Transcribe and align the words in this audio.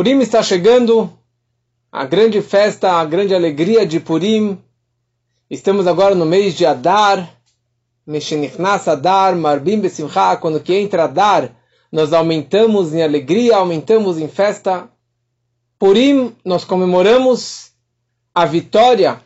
Purim 0.00 0.18
está 0.20 0.42
chegando, 0.42 1.12
a 1.92 2.06
grande 2.06 2.40
festa, 2.40 2.92
a 2.92 3.04
grande 3.04 3.34
alegria 3.34 3.84
de 3.84 4.00
Purim. 4.00 4.58
Estamos 5.50 5.86
agora 5.86 6.14
no 6.14 6.24
mês 6.24 6.54
de 6.54 6.64
Adar, 6.64 7.30
Meshenichnas 8.06 8.88
Adar, 8.88 9.36
Marbim 9.36 9.78
Besimcha, 9.78 10.38
quando 10.38 10.58
que 10.58 10.74
entra 10.74 11.04
Adar, 11.04 11.54
nós 11.92 12.14
aumentamos 12.14 12.94
em 12.94 13.02
alegria, 13.02 13.56
aumentamos 13.56 14.16
em 14.16 14.26
festa. 14.26 14.88
Purim, 15.78 16.34
nós 16.42 16.64
comemoramos 16.64 17.72
a 18.34 18.46
vitória, 18.46 19.20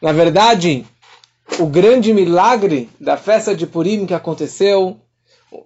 na 0.00 0.10
verdade, 0.10 0.84
o 1.60 1.66
grande 1.66 2.12
milagre 2.12 2.90
da 2.98 3.16
festa 3.16 3.54
de 3.54 3.68
Purim 3.68 4.04
que 4.04 4.14
aconteceu 4.14 4.96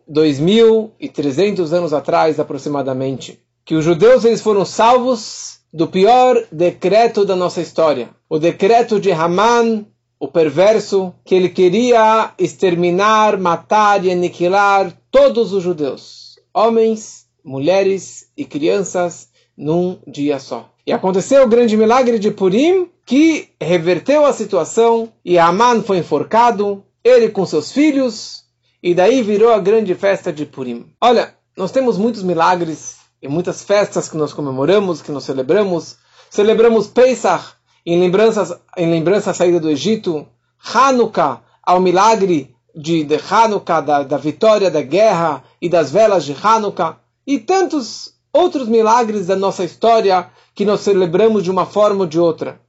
2.300 0.06 1.72
anos 1.72 1.94
atrás 1.94 2.38
aproximadamente 2.38 3.45
que 3.66 3.74
os 3.74 3.84
judeus 3.84 4.24
eles 4.24 4.40
foram 4.40 4.64
salvos 4.64 5.58
do 5.72 5.88
pior 5.88 6.40
decreto 6.52 7.24
da 7.24 7.34
nossa 7.34 7.60
história, 7.60 8.10
o 8.30 8.38
decreto 8.38 9.00
de 9.00 9.10
Haman, 9.10 9.84
o 10.20 10.28
perverso, 10.28 11.12
que 11.24 11.34
ele 11.34 11.48
queria 11.48 12.32
exterminar, 12.38 13.36
matar 13.36 14.04
e 14.04 14.10
aniquilar 14.12 14.96
todos 15.10 15.52
os 15.52 15.64
judeus, 15.64 16.38
homens, 16.54 17.26
mulheres 17.44 18.30
e 18.36 18.44
crianças, 18.44 19.28
num 19.56 19.98
dia 20.06 20.38
só. 20.38 20.70
E 20.86 20.92
aconteceu 20.92 21.42
o 21.42 21.48
grande 21.48 21.76
milagre 21.76 22.20
de 22.20 22.30
Purim, 22.30 22.88
que 23.04 23.48
reverteu 23.60 24.24
a 24.24 24.32
situação 24.32 25.12
e 25.24 25.38
Haman 25.38 25.82
foi 25.82 25.98
enforcado, 25.98 26.84
ele 27.02 27.30
com 27.30 27.44
seus 27.44 27.72
filhos, 27.72 28.44
e 28.80 28.94
daí 28.94 29.22
virou 29.22 29.52
a 29.52 29.58
grande 29.58 29.94
festa 29.96 30.32
de 30.32 30.46
Purim. 30.46 30.86
Olha, 31.00 31.34
nós 31.56 31.72
temos 31.72 31.98
muitos 31.98 32.22
milagres 32.22 33.05
e 33.26 33.28
muitas 33.28 33.62
festas 33.64 34.08
que 34.08 34.16
nós 34.16 34.32
comemoramos, 34.32 35.02
que 35.02 35.10
nós 35.10 35.24
celebramos. 35.24 35.96
Celebramos 36.30 36.86
Pesach 36.86 37.56
em 37.84 37.98
lembranças 37.98 38.56
em 38.76 38.88
lembrança 38.88 39.32
à 39.32 39.34
saída 39.34 39.58
do 39.58 39.68
Egito, 39.68 40.26
Hanukkah 40.72 41.42
ao 41.62 41.80
milagre 41.80 42.54
de, 42.74 43.02
de 43.02 43.16
Hanukkah, 43.16 43.80
da, 43.80 44.02
da 44.04 44.16
vitória 44.16 44.70
da 44.70 44.80
guerra 44.80 45.42
e 45.60 45.68
das 45.68 45.90
velas 45.90 46.24
de 46.24 46.36
Hanukkah, 46.40 47.00
e 47.26 47.38
tantos 47.38 48.14
outros 48.32 48.68
milagres 48.68 49.26
da 49.26 49.34
nossa 49.34 49.64
história 49.64 50.30
que 50.54 50.64
nós 50.64 50.80
celebramos 50.80 51.42
de 51.42 51.50
uma 51.50 51.66
forma 51.66 52.02
ou 52.02 52.06
de 52.06 52.20
outra. 52.20 52.60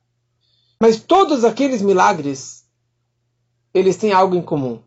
Mas 0.82 1.00
todos 1.00 1.45
aqueles 1.45 1.84
milagres, 1.84 2.64
eles 3.73 3.95
têm 3.95 4.12
algo 4.12 4.36
em 4.36 4.42
comum. 4.42 4.80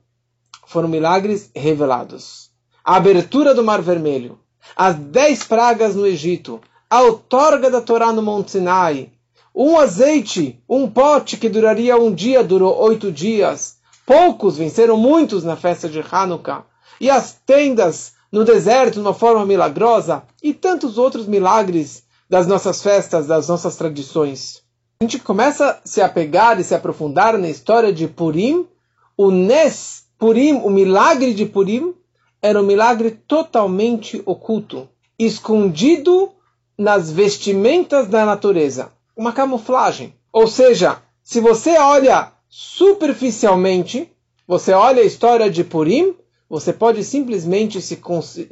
Foram 0.66 0.88
milagres 0.88 1.50
revelados. 1.54 2.50
A 2.84 2.96
abertura 2.96 3.54
do 3.54 3.62
Mar 3.62 3.82
Vermelho, 3.82 4.38
as 4.76 4.96
dez 4.96 5.44
pragas 5.44 5.94
no 5.94 6.06
Egito, 6.06 6.60
a 6.88 7.02
outorga 7.02 7.70
da 7.70 7.80
Torá 7.80 8.12
no 8.12 8.22
Monte 8.22 8.52
Sinai, 8.52 9.10
um 9.54 9.78
azeite, 9.78 10.60
um 10.68 10.88
pote 10.88 11.36
que 11.36 11.48
duraria 11.48 11.96
um 11.96 12.14
dia, 12.14 12.42
durou 12.42 12.80
oito 12.82 13.10
dias. 13.10 13.76
Poucos 14.06 14.56
venceram 14.56 14.96
muitos 14.96 15.44
na 15.44 15.56
festa 15.56 15.88
de 15.88 16.00
Hanukkah. 16.00 16.64
E 17.00 17.10
as 17.10 17.36
tendas 17.44 18.12
no 18.30 18.44
deserto 18.44 18.94
de 18.94 19.00
uma 19.00 19.14
forma 19.14 19.44
milagrosa. 19.44 20.22
E 20.42 20.54
tantos 20.54 20.98
outros 20.98 21.26
milagres 21.26 22.04
das 22.28 22.46
nossas 22.46 22.80
festas, 22.80 23.26
das 23.26 23.48
nossas 23.48 23.76
tradições. 23.76 24.62
A 25.00 25.04
gente 25.04 25.18
começa 25.18 25.70
a 25.70 25.80
se 25.84 26.00
apegar 26.00 26.60
e 26.60 26.64
se 26.64 26.74
aprofundar 26.74 27.36
na 27.36 27.48
história 27.48 27.92
de 27.92 28.06
Purim. 28.06 28.68
O 29.16 29.30
Nes 29.30 30.04
Purim, 30.16 30.54
o 30.62 30.70
milagre 30.70 31.34
de 31.34 31.44
Purim, 31.44 31.94
era 32.42 32.60
um 32.60 32.64
milagre 32.64 33.10
totalmente 33.10 34.22
oculto, 34.24 34.88
escondido 35.18 36.32
nas 36.76 37.10
vestimentas 37.10 38.08
da 38.08 38.24
natureza, 38.24 38.90
uma 39.16 39.32
camuflagem. 39.32 40.14
Ou 40.32 40.46
seja, 40.46 41.02
se 41.22 41.40
você 41.40 41.76
olha 41.78 42.32
superficialmente, 42.48 44.10
você 44.46 44.72
olha 44.72 45.02
a 45.02 45.06
história 45.06 45.50
de 45.50 45.62
Purim, 45.62 46.16
você 46.48 46.72
pode 46.72 47.04
simplesmente 47.04 47.80
se, 47.80 48.00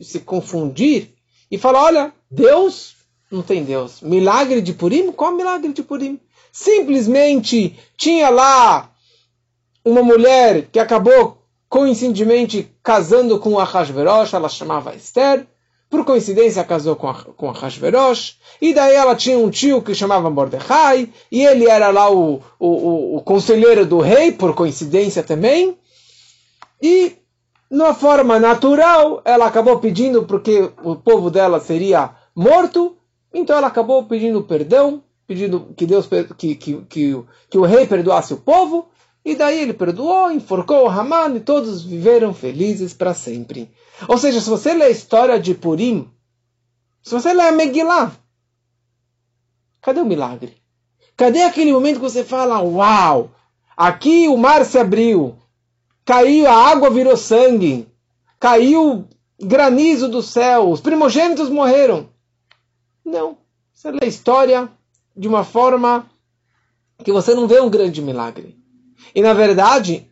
se 0.00 0.21
confundir 0.21 1.15
e 1.50 1.59
falar: 1.59 1.84
olha, 1.84 2.12
Deus 2.31 2.97
não 3.31 3.43
tem 3.43 3.65
Deus. 3.65 4.00
Milagre 4.00 4.60
de 4.60 4.72
Purim? 4.72 5.10
Qual 5.12 5.32
milagre 5.32 5.72
de 5.72 5.82
Purim? 5.82 6.21
Simplesmente 6.53 7.78
tinha 7.97 8.31
lá 8.31 8.93
uma 9.84 10.03
mulher 10.03 10.69
que 10.71 10.78
acabou 10.78 11.38
coincidentemente 11.69 12.73
casando 12.83 13.39
com 13.39 13.59
Ahasverosh, 13.59 14.34
ela 14.34 14.49
chamava 14.49 14.95
Esther, 14.95 15.47
por 15.91 16.05
coincidência 16.05 16.65
casou 16.65 16.97
com, 16.97 17.09
a, 17.09 17.15
com 17.15 17.51
Ahasverosh, 17.51 18.37
e 18.61 18.75
daí 18.75 18.95
ela 18.95 19.15
tinha 19.15 19.39
um 19.39 19.51
tio 19.51 19.83
que 19.83 19.95
chamava 19.95 20.31
Mordecai, 20.31 21.11
e 21.31 21.45
ele 21.45 21.69
era 21.69 21.91
lá 21.91 22.11
o, 22.11 22.43
o, 22.59 22.69
o, 22.69 23.17
o 23.17 23.23
conselheiro 23.23 23.87
do 23.87 23.99
rei, 23.99 24.33
por 24.33 24.55
coincidência 24.55 25.23
também, 25.23 25.77
e 26.81 27.17
numa 27.71 27.93
forma 27.93 28.39
natural, 28.39 29.21
ela 29.25 29.47
acabou 29.47 29.78
pedindo 29.78 30.25
porque 30.25 30.71
o 30.83 30.97
povo 30.97 31.31
dela 31.31 31.61
seria 31.61 32.11
morto, 32.34 32.97
então 33.33 33.57
ela 33.57 33.67
acabou 33.67 34.05
pedindo 34.05 34.43
perdão, 34.43 35.03
pedindo 35.27 35.75
que 35.77 35.84
Deus 35.84 36.09
que, 36.39 36.55
que, 36.55 36.83
que, 36.89 37.25
que 37.51 37.59
o 37.59 37.65
rei 37.65 37.87
perdoasse 37.87 38.33
o 38.33 38.39
povo, 38.39 38.89
e 39.28 39.37
daí 39.37 39.61
ele 39.61 39.75
perdoou, 39.75 40.31
enforcou 40.31 40.84
o 40.84 40.89
Haman 40.89 41.37
e 41.37 41.41
todos 41.41 41.83
viveram 41.83 42.33
felizes 42.33 42.94
para 42.94 43.12
sempre. 43.12 43.71
Ou 44.09 44.16
seja, 44.16 44.41
se 44.41 44.49
você 44.49 44.72
lê 44.72 44.87
a 44.87 44.91
história 44.91 45.39
de 45.39 45.55
Purim, 45.55 46.11
se 47.03 47.12
você 47.12 47.33
lê 47.34 47.43
a 47.43 47.53
Megillah, 47.53 48.12
cadê 49.83 50.00
o 50.00 50.06
milagre? 50.06 50.56
Cadê 51.16 51.43
aquele 51.43 51.72
momento 51.72 51.97
que 51.97 52.09
você 52.09 52.25
fala, 52.25 52.62
uau, 52.62 53.31
aqui 53.77 54.28
o 54.28 54.37
mar 54.37 54.65
se 54.65 54.78
abriu, 54.78 55.37
caiu, 56.05 56.47
a 56.47 56.71
água 56.71 56.89
virou 56.89 57.16
sangue, 57.16 57.87
caiu 58.41 59.06
granizo 59.39 60.09
do 60.09 60.22
céu, 60.22 60.71
os 60.71 60.81
primogênitos 60.81 61.50
morreram. 61.50 62.09
Não. 63.05 63.39
Você 63.75 63.91
lê 63.91 64.00
a 64.03 64.09
história 64.09 64.69
de 65.16 65.28
uma 65.28 65.45
forma 65.45 66.10
que 67.05 67.12
você 67.12 67.34
não 67.34 67.47
vê 67.47 67.60
um 67.60 67.71
grande 67.71 68.03
milagre. 68.03 68.58
E 69.15 69.23
na 69.23 69.33
verdade, 69.33 70.09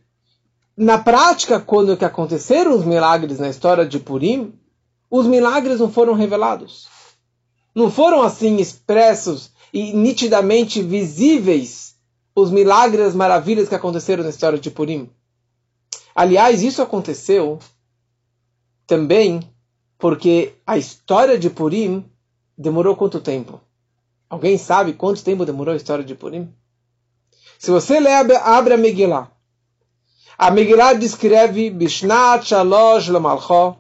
na 0.77 0.99
prática, 0.99 1.59
quando 1.61 1.97
que 1.97 2.05
aconteceram 2.05 2.77
os 2.77 2.85
milagres 2.85 3.39
na 3.39 3.49
história 3.49 3.87
de 3.87 3.99
Purim, 3.99 4.53
os 5.11 5.27
milagres 5.27 5.81
não 5.81 5.91
foram 5.91 6.15
revelados. 6.15 6.87
Não 7.75 7.91
foram 7.91 8.23
assim 8.23 8.57
expressos 8.57 9.51
e 9.73 9.93
nitidamente 9.93 10.83
visíveis 10.83 11.95
os 12.35 12.51
milagres, 12.51 13.07
as 13.07 13.15
maravilhas 13.15 13.69
que 13.69 13.75
aconteceram 13.75 14.23
na 14.23 14.31
história 14.31 14.59
de 14.59 14.71
Purim. 14.71 15.09
Aliás, 16.15 16.63
isso 16.63 16.83
aconteceu 16.83 17.59
também 18.87 19.41
porque 19.99 20.55
a 20.67 20.77
história 20.77 21.39
de 21.39 21.49
Purim 21.49 22.05
demorou 22.57 22.95
quanto 22.95 23.21
tempo? 23.21 23.61
Alguém 24.29 24.59
sabe 24.59 24.93
quanto 24.93 25.23
tempo 25.23 25.47
demorou 25.47 25.73
a 25.73 25.77
história 25.77 26.05
de 26.05 26.15
Purim? 26.15 26.53
Se 27.59 27.71
você 27.71 28.01
lê, 28.01 28.13
abre 28.13 28.75
a 28.75 28.77
Megillah. 28.77 29.31
A 30.39 30.51
Megillah 30.51 30.93
descreve 30.93 31.71
Bishnat 31.71 32.47
Shalosh 32.47 33.09
Lamalcho. 33.09 33.77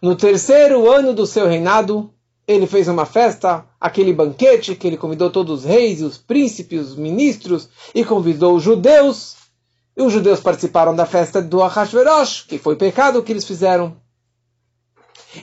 No 0.00 0.16
terceiro 0.16 0.90
ano 0.90 1.12
do 1.12 1.26
seu 1.26 1.46
reinado, 1.46 2.12
ele 2.46 2.66
fez 2.66 2.88
uma 2.88 3.04
festa, 3.04 3.64
aquele 3.80 4.12
banquete 4.12 4.74
que 4.74 4.86
ele 4.86 4.96
convidou 4.96 5.30
todos 5.30 5.60
os 5.60 5.64
reis, 5.64 6.02
os 6.02 6.18
príncipes, 6.18 6.88
os 6.88 6.96
ministros 6.96 7.68
e 7.94 8.04
convidou 8.04 8.56
os 8.56 8.62
judeus. 8.62 9.36
E 9.96 10.02
os 10.02 10.12
judeus 10.12 10.40
participaram 10.40 10.96
da 10.96 11.04
festa 11.04 11.42
do 11.42 11.62
Ahashverosh, 11.62 12.46
que 12.48 12.58
foi 12.58 12.76
pecado 12.76 13.22
que 13.22 13.30
eles 13.30 13.44
fizeram. 13.44 13.96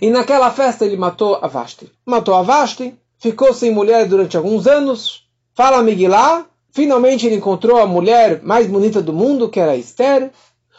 E 0.02 0.09
naquela 0.09 0.52
festa 0.52 0.85
ele 0.85 0.97
matou 0.97 1.35
a 1.41 1.47
Vashti. 1.47 1.91
Matou 2.06 2.34
a 2.34 2.41
Vashti, 2.41 2.96
ficou 3.18 3.53
sem 3.53 3.72
mulher 3.72 4.08
durante 4.08 4.35
alguns 4.35 4.66
anos. 4.66 5.28
Fala 5.53 5.84
Megillah 5.84 6.46
Finalmente 6.71 7.25
ele 7.25 7.35
encontrou 7.35 7.77
a 7.77 7.87
mulher 7.87 8.41
mais 8.43 8.67
bonita 8.67 9.01
do 9.01 9.13
mundo, 9.13 9.49
que 9.49 9.59
era 9.59 9.75
Esther, 9.75 10.31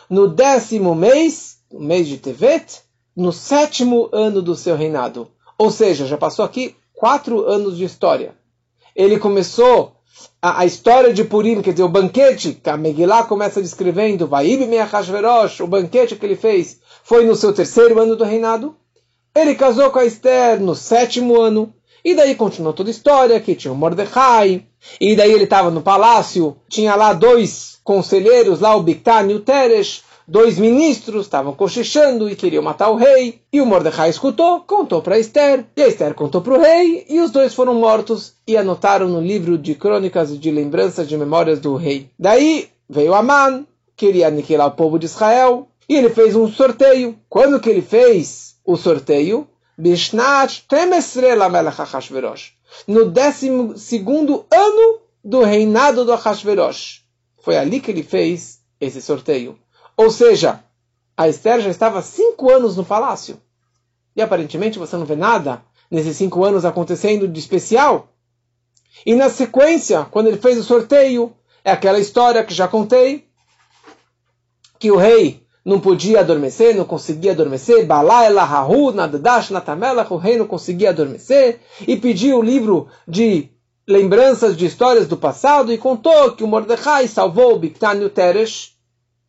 no 0.08 0.28
décimo 0.28 0.94
mês, 0.94 1.58
o 1.70 1.81
mês 1.81 2.08
de 2.08 2.19
Tevet, 2.19 2.82
no 3.16 3.32
sétimo 3.32 4.08
ano 4.12 4.40
do 4.40 4.54
seu 4.54 4.76
reinado. 4.76 5.28
Ou 5.58 5.70
seja, 5.70 6.06
já 6.06 6.16
passou 6.16 6.44
aqui 6.44 6.75
quatro 6.94 7.46
anos 7.46 7.76
de 7.76 7.84
história. 7.84 8.34
Ele 8.94 9.19
começou 9.19 9.92
a, 10.40 10.60
a 10.60 10.66
história 10.66 11.12
de 11.12 11.25
Purim, 11.25 11.62
quer 11.62 11.72
dizer, 11.72 11.84
o 11.84 11.88
banquete, 11.88 12.52
que 12.52 12.70
a 12.70 12.76
Megillah 12.76 13.25
começa 13.25 13.62
descrevendo, 13.62 14.26
Vaib 14.26 14.62
o 15.60 15.66
banquete 15.66 16.16
que 16.16 16.26
ele 16.26 16.37
fez, 16.37 16.81
foi 17.04 17.25
no 17.25 17.34
seu 17.34 17.52
terceiro 17.52 17.98
ano 18.00 18.16
do 18.16 18.25
reinado. 18.25 18.76
Ele 19.34 19.54
casou 19.54 19.90
com 19.90 19.98
a 19.98 20.04
Esther 20.04 20.60
no 20.60 20.75
sétimo 20.75 21.40
ano. 21.40 21.72
E 22.05 22.14
daí 22.14 22.35
continuou 22.35 22.73
toda 22.73 22.88
a 22.88 22.93
história, 22.93 23.41
que 23.41 23.55
tinha 23.55 23.73
o 23.73 23.76
Mordecai, 23.76 24.64
e 25.00 25.14
daí 25.14 25.32
ele 25.32 25.44
estava 25.44 25.70
no 25.70 25.82
palácio, 25.82 26.56
tinha 26.69 26.94
lá 26.94 27.12
dois 27.12 27.79
conselheiros, 27.85 28.61
lá 28.61 28.75
o 28.75 28.82
Bictan 28.82 29.31
e 29.31 29.35
o 29.35 29.41
Teresh, 29.41 30.02
dois 30.26 30.58
ministros 30.58 31.26
estavam 31.26 31.52
cochichando 31.52 32.29
e 32.31 32.37
queriam 32.37 32.62
matar 32.62 32.88
o 32.88 32.97
rei. 32.97 33.41
E 33.52 33.61
o 33.61 33.67
Mordecai 33.67 34.08
escutou, 34.08 34.61
contou 34.61 35.02
para 35.02 35.19
Esther, 35.19 35.67
e 35.76 35.82
a 35.82 35.88
Esther 35.88 36.14
contou 36.14 36.41
para 36.41 36.55
o 36.55 36.61
rei, 36.61 37.05
e 37.08 37.20
os 37.20 37.31
dois 37.31 37.52
foram 37.52 37.75
mortos 37.75 38.35
e 38.47 38.56
anotaram 38.56 39.08
no 39.08 39.20
livro 39.20 39.58
de 39.58 39.75
crônicas 39.75 40.31
e 40.31 40.38
de 40.38 40.50
lembranças 40.50 41.08
de 41.08 41.17
memórias 41.17 41.58
do 41.58 41.75
rei. 41.75 42.08
Daí 42.19 42.69
veio 42.88 43.14
Aman, 43.14 43.67
queria 43.97 44.29
aniquilar 44.29 44.69
o 44.69 44.73
povo 44.73 44.99
de 44.99 45.06
Israel, 45.06 45.67
e 45.88 45.97
ele 45.97 46.11
fez 46.11 46.37
um 46.37 46.47
sorteio. 46.47 47.19
Quando 47.29 47.58
que 47.58 47.69
ele 47.69 47.82
fez 47.82 48.55
o 48.64 48.76
sorteio? 48.76 49.49
Bishnat 49.81 50.65
Temesre 50.69 51.35
Lamelech 51.35 51.81
Achashverosh. 51.81 52.53
No 52.87 53.11
décimo 53.11 53.79
segundo 53.79 54.47
ano 54.50 55.00
do 55.25 55.43
reinado 55.43 56.05
do 56.05 56.12
Achashverosh. 56.12 57.03
Foi 57.43 57.56
ali 57.56 57.81
que 57.81 57.91
ele 57.91 58.03
fez 58.03 58.61
esse 58.79 59.00
sorteio. 59.00 59.59
Ou 59.97 60.11
seja, 60.11 60.62
a 61.17 61.29
Esther 61.29 61.61
já 61.61 61.71
estava 61.71 62.03
cinco 62.03 62.50
anos 62.50 62.77
no 62.77 62.85
palácio. 62.85 63.41
E 64.15 64.21
aparentemente 64.21 64.79
você 64.79 64.97
não 64.97 65.06
vê 65.06 65.17
nada 65.17 65.62
nesses 65.91 66.17
cinco 66.17 66.44
anos 66.44 66.65
acontecendo 66.65 67.26
de 67.26 67.41
especial. 67.41 68.09
E 69.06 69.15
na 69.15 69.31
sequência, 69.31 70.05
quando 70.11 70.26
ele 70.26 70.37
fez 70.37 70.59
o 70.59 70.65
sorteio, 70.65 71.35
é 71.65 71.71
aquela 71.71 71.99
história 71.99 72.44
que 72.44 72.53
já 72.53 72.69
contei, 72.69 73.29
que 74.79 74.91
o 74.91 74.97
rei 74.97 75.47
não 75.65 75.79
podia 75.79 76.21
adormecer, 76.21 76.75
não 76.75 76.85
conseguia 76.85 77.33
adormecer, 77.33 77.87
o 80.11 80.17
rei 80.17 80.37
não 80.37 80.47
conseguia 80.47 80.91
adormecer, 80.91 81.61
e 81.87 81.97
pediu 81.97 82.39
o 82.39 82.43
livro 82.43 82.89
de 83.07 83.51
lembranças 83.87 84.57
de 84.57 84.67
histórias 84.67 85.07
do 85.07 85.17
passado, 85.17 85.73
e 85.73 85.79
contou 85.79 86.33
que 86.33 86.45
o 86.45 86.49
Mordecai 86.49 87.07
salvou 87.07 87.55
o 87.55 87.59
Biktan 87.59 87.95
e 87.97 88.05
o 88.05 88.11
Teresh, 88.11 88.75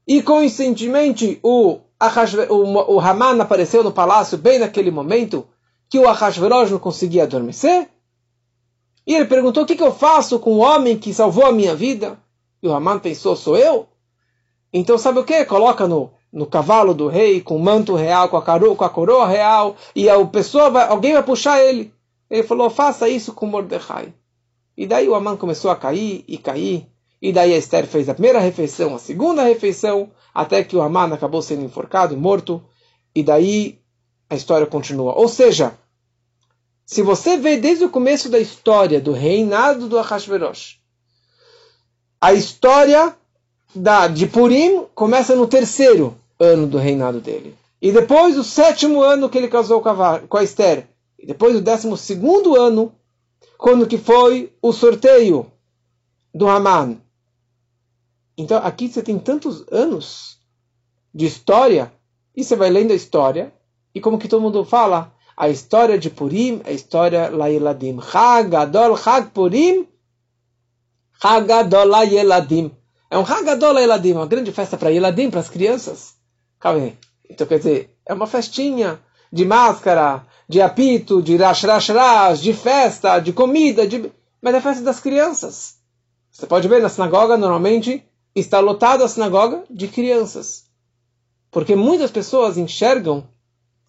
e 0.08 0.22
coincidentemente 0.22 1.40
o, 1.44 1.80
o, 2.50 2.96
o 2.96 3.00
Haman 3.00 3.42
apareceu 3.42 3.84
no 3.84 3.92
palácio 3.92 4.38
bem 4.38 4.60
naquele 4.60 4.92
momento 4.92 5.48
que 5.90 6.00
o 6.00 6.08
Ahasverosh 6.08 6.72
não 6.72 6.80
conseguia 6.80 7.24
adormecer, 7.24 7.90
e 9.06 9.16
ele 9.16 9.26
perguntou, 9.26 9.64
o 9.64 9.66
que, 9.66 9.76
que 9.76 9.84
eu 9.84 9.94
faço 9.94 10.40
com 10.40 10.54
o 10.54 10.60
homem 10.60 10.98
que 10.98 11.14
salvou 11.14 11.46
a 11.46 11.52
minha 11.52 11.76
vida? 11.76 12.18
E 12.62 12.68
o 12.68 12.74
Haman 12.74 13.00
pensou, 13.00 13.36
sou 13.36 13.58
eu? 13.58 13.88
Então 14.72 14.98
sabe 14.98 15.20
o 15.20 15.24
que? 15.24 15.44
Coloca 15.44 15.88
no, 15.88 16.12
no 16.32 16.46
cavalo 16.46 16.94
do 16.94 17.08
rei, 17.08 17.42
com 17.42 17.58
o 17.58 17.60
manto 17.60 17.96
real, 17.96 18.30
com 18.30 18.38
a, 18.38 18.42
caro, 18.42 18.76
com 18.76 18.84
a 18.86 18.90
coroa 18.90 19.28
real, 19.28 19.76
e 19.94 20.10
a 20.10 20.26
pessoa 20.26 20.70
vai, 20.70 20.88
alguém 20.88 21.14
vai 21.14 21.24
puxar 21.24 21.62
ele. 21.62 21.94
Ele 22.30 22.44
falou, 22.44 22.70
faça 22.70 23.10
isso 23.10 23.34
com 23.34 23.46
Mordecai. 23.46 24.14
E 24.78 24.88
daí 24.88 25.10
o 25.10 25.16
Amã 25.16 25.36
começou 25.36 25.70
a 25.70 25.76
cair 25.76 26.24
e 26.28 26.38
cair. 26.38 26.88
E 27.22 27.34
daí 27.34 27.54
a 27.54 27.58
Esther 27.58 27.86
fez 27.86 28.08
a 28.08 28.14
primeira 28.14 28.40
refeição, 28.40 28.96
a 28.96 29.00
segunda 29.00 29.44
refeição, 29.44 30.10
até 30.34 30.64
que 30.64 30.76
o 30.76 30.82
Amã 30.82 31.14
acabou 31.14 31.42
sendo 31.42 31.64
enforcado 31.64 32.16
morto. 32.16 32.64
E 33.14 33.22
daí 33.22 33.80
a 34.30 34.36
história 34.36 34.66
continua. 34.66 35.14
Ou 35.14 35.28
seja, 35.28 35.78
se 36.86 37.02
você 37.02 37.38
vê 37.38 37.58
desde 37.58 37.84
o 37.84 37.90
começo 37.90 38.30
da 38.30 38.40
história 38.40 39.02
do 39.02 39.12
reinado 39.12 39.90
do 39.90 40.00
Ahasverosh, 40.00 40.80
a 42.20 42.34
história 42.34 43.16
da, 43.76 44.08
de 44.08 44.26
Purim 44.28 44.86
começa 44.96 45.36
no 45.36 45.48
terceiro 45.48 46.18
ano 46.42 46.68
do 46.68 46.78
reinado 46.78 47.20
dele. 47.22 47.56
E 47.82 47.92
depois 47.92 48.38
o 48.38 48.44
sétimo 48.44 49.02
ano 49.02 49.30
que 49.30 49.38
ele 49.38 49.48
casou 49.48 49.82
com 49.82 49.90
a, 49.90 50.20
com 50.20 50.38
a 50.38 50.44
Esther. 50.44 50.88
E 51.18 51.26
depois 51.26 51.56
o 51.56 51.62
décimo 51.62 51.96
segundo 51.96 52.56
ano, 52.56 52.94
quando 53.58 53.88
que 53.88 53.98
foi 53.98 54.52
o 54.62 54.72
sorteio 54.74 55.52
do 56.34 56.48
Haman. 56.48 56.98
Então 58.38 58.58
aqui 58.64 58.88
você 58.88 59.04
tem 59.04 59.20
tantos 59.20 59.66
anos 59.72 60.40
de 61.14 61.26
história, 61.26 61.92
e 62.36 62.44
você 62.44 62.56
vai 62.56 62.70
lendo 62.70 62.92
a 62.92 62.96
história, 62.96 63.54
e 63.94 64.00
como 64.00 64.18
que 64.18 64.28
todo 64.28 64.42
mundo 64.42 64.64
fala, 64.64 65.14
a 65.36 65.50
história 65.50 65.98
de 65.98 66.10
Purim 66.10 66.62
a 66.66 66.72
história 66.72 67.30
Lailadim. 67.30 68.00
Chag 68.02 68.56
Adol 68.56 68.98
Chag 68.98 69.30
Purim, 69.32 69.88
Chag 71.22 71.52
Adol 71.52 71.86
Lailadim. 71.86 72.72
É 73.12 73.18
um 73.18 73.26
Hagadol 73.26 73.78
Eladim, 73.78 74.14
uma 74.14 74.26
grande 74.26 74.54
festa 74.54 74.78
para 74.78 74.90
Eladim, 74.90 75.30
para 75.30 75.42
as 75.42 75.50
crianças. 75.50 76.16
Calma 76.62 76.80
aí. 76.80 76.98
Então 77.30 77.48
quer 77.48 77.58
dizer, 77.58 77.98
é 78.06 78.14
uma 78.14 78.28
festinha 78.28 79.00
de 79.34 79.44
máscara, 79.44 80.26
de 80.48 80.62
apito, 80.62 81.22
de 81.22 81.36
rash 81.36 81.64
rash 81.64 81.90
rash, 81.90 82.40
de 82.40 82.54
festa, 82.54 83.20
de 83.20 83.34
comida, 83.34 83.88
de... 83.88 84.12
mas 84.42 84.56
é 84.56 84.62
festa 84.62 84.84
das 84.84 85.00
crianças. 85.00 85.78
Você 86.32 86.46
pode 86.46 86.68
ver 86.68 86.82
na 86.82 86.88
sinagoga, 86.88 87.36
normalmente, 87.36 88.06
está 88.36 88.60
lotada 88.60 89.04
a 89.04 89.08
sinagoga 89.08 89.64
de 89.70 89.88
crianças. 89.88 90.66
Porque 91.50 91.76
muitas 91.76 92.12
pessoas 92.12 92.58
enxergam 92.58 93.28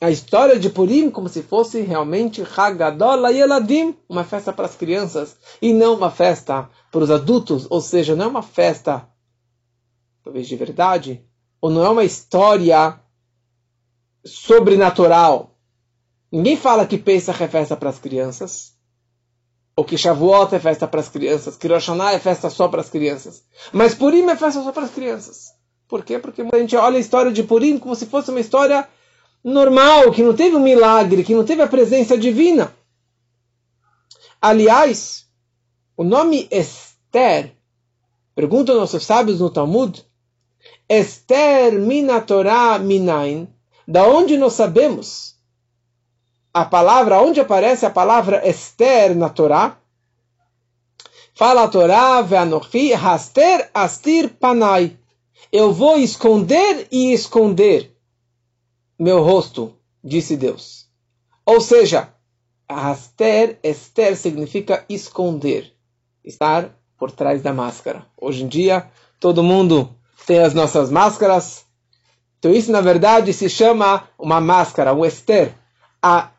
a 0.00 0.10
história 0.10 0.58
de 0.58 0.68
Purim 0.68 1.10
como 1.10 1.28
se 1.28 1.42
fosse 1.42 1.82
realmente 1.82 2.42
Haggadah 2.42 3.32
Eladim, 3.32 3.94
uma 4.08 4.24
festa 4.24 4.52
para 4.52 4.64
as 4.64 4.74
crianças, 4.74 5.36
e 5.60 5.72
não 5.72 5.94
uma 5.94 6.10
festa 6.10 6.68
para 6.90 7.04
os 7.04 7.10
adultos, 7.10 7.66
ou 7.70 7.80
seja, 7.80 8.16
não 8.16 8.24
é 8.24 8.28
uma 8.28 8.42
festa 8.42 9.06
talvez 10.22 10.46
de 10.46 10.56
verdade, 10.56 11.24
ou 11.62 11.70
não 11.70 11.84
é 11.84 11.88
uma 11.88 12.04
história 12.04 12.98
sobrenatural. 14.24 15.56
Ninguém 16.30 16.56
fala 16.56 16.84
que 16.84 16.98
Pesach 16.98 17.40
é 17.40 17.46
festa 17.46 17.76
para 17.76 17.88
as 17.88 18.00
crianças, 18.00 18.74
ou 19.76 19.84
que 19.84 19.96
Shavuot 19.96 20.52
é 20.54 20.58
festa 20.58 20.88
para 20.88 21.00
as 21.00 21.08
crianças, 21.08 21.56
que 21.56 21.68
Rosh 21.68 21.88
é 21.88 22.18
festa 22.18 22.50
só 22.50 22.66
para 22.66 22.80
as 22.80 22.90
crianças. 22.90 23.44
Mas 23.72 23.94
Purim 23.94 24.28
é 24.28 24.36
festa 24.36 24.60
só 24.60 24.72
para 24.72 24.84
as 24.84 24.90
crianças. 24.90 25.54
Por 25.86 26.04
quê? 26.04 26.18
Porque 26.18 26.42
a 26.42 26.58
gente 26.58 26.76
olha 26.76 26.96
a 26.96 27.00
história 27.00 27.30
de 27.30 27.44
Purim 27.44 27.78
como 27.78 27.94
se 27.94 28.06
fosse 28.06 28.30
uma 28.30 28.40
história 28.40 28.88
normal, 29.44 30.10
que 30.10 30.22
não 30.22 30.34
teve 30.34 30.56
um 30.56 30.62
milagre, 30.62 31.22
que 31.22 31.34
não 31.34 31.44
teve 31.44 31.62
a 31.62 31.68
presença 31.68 32.18
divina. 32.18 32.74
Aliás, 34.40 35.26
o 35.96 36.02
nome 36.02 36.48
Esther, 36.50 37.54
perguntam 38.34 38.74
nossos 38.74 39.04
sábios 39.04 39.38
no 39.38 39.50
Talmud, 39.50 40.04
Esther 40.88 41.72
mina 41.72 42.20
Torah 42.20 42.78
minain. 42.78 43.48
Da 43.86 44.06
onde 44.06 44.36
nós 44.36 44.52
sabemos 44.52 45.36
a 46.54 46.64
palavra, 46.64 47.20
onde 47.20 47.40
aparece 47.40 47.86
a 47.86 47.90
palavra 47.90 48.46
Esther 48.46 49.16
na 49.16 49.28
Torá? 49.28 49.78
Fala 51.34 51.64
a 51.64 51.68
Torá, 51.68 52.20
ve'anochi 52.22 52.92
haster 52.92 53.70
astir 53.72 54.28
panai. 54.38 54.96
Eu 55.50 55.72
vou 55.72 55.96
esconder 55.98 56.86
e 56.90 57.12
esconder 57.12 57.92
meu 58.98 59.22
rosto, 59.22 59.74
disse 60.04 60.36
Deus. 60.36 60.86
Ou 61.44 61.60
seja, 61.60 62.14
haster, 62.68 63.58
Esther 63.62 64.16
significa 64.16 64.84
esconder, 64.88 65.74
estar 66.24 66.78
por 66.96 67.10
trás 67.10 67.42
da 67.42 67.52
máscara. 67.52 68.06
Hoje 68.20 68.44
em 68.44 68.48
dia, 68.48 68.88
todo 69.18 69.42
mundo 69.42 69.92
tem 70.26 70.38
as 70.38 70.54
nossas 70.54 70.90
máscaras. 70.90 71.64
Então 72.38 72.52
isso, 72.52 72.72
na 72.72 72.80
verdade, 72.80 73.32
se 73.32 73.48
chama 73.48 74.08
uma 74.18 74.40
máscara, 74.40 74.94
um 74.94 75.04
Esther. 75.04 75.54
A 76.02 76.30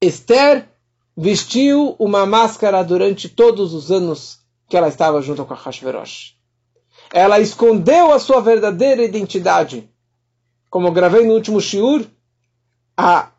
Esther 0.00 0.68
vestiu 1.16 1.96
uma 1.98 2.26
máscara 2.26 2.82
durante 2.82 3.28
todos 3.28 3.72
os 3.72 3.90
anos 3.90 4.40
que 4.68 4.76
ela 4.76 4.88
estava 4.88 5.22
junto 5.22 5.44
com 5.44 5.54
a 5.54 5.56
Hashverosh. 5.56 6.34
Ela 7.12 7.38
escondeu 7.38 8.12
a 8.12 8.18
sua 8.18 8.40
verdadeira 8.40 9.04
identidade. 9.04 9.88
Como 10.68 10.90
gravei 10.90 11.24
no 11.24 11.34
último 11.34 11.60
shiur, 11.60 12.04
a, 12.96 13.30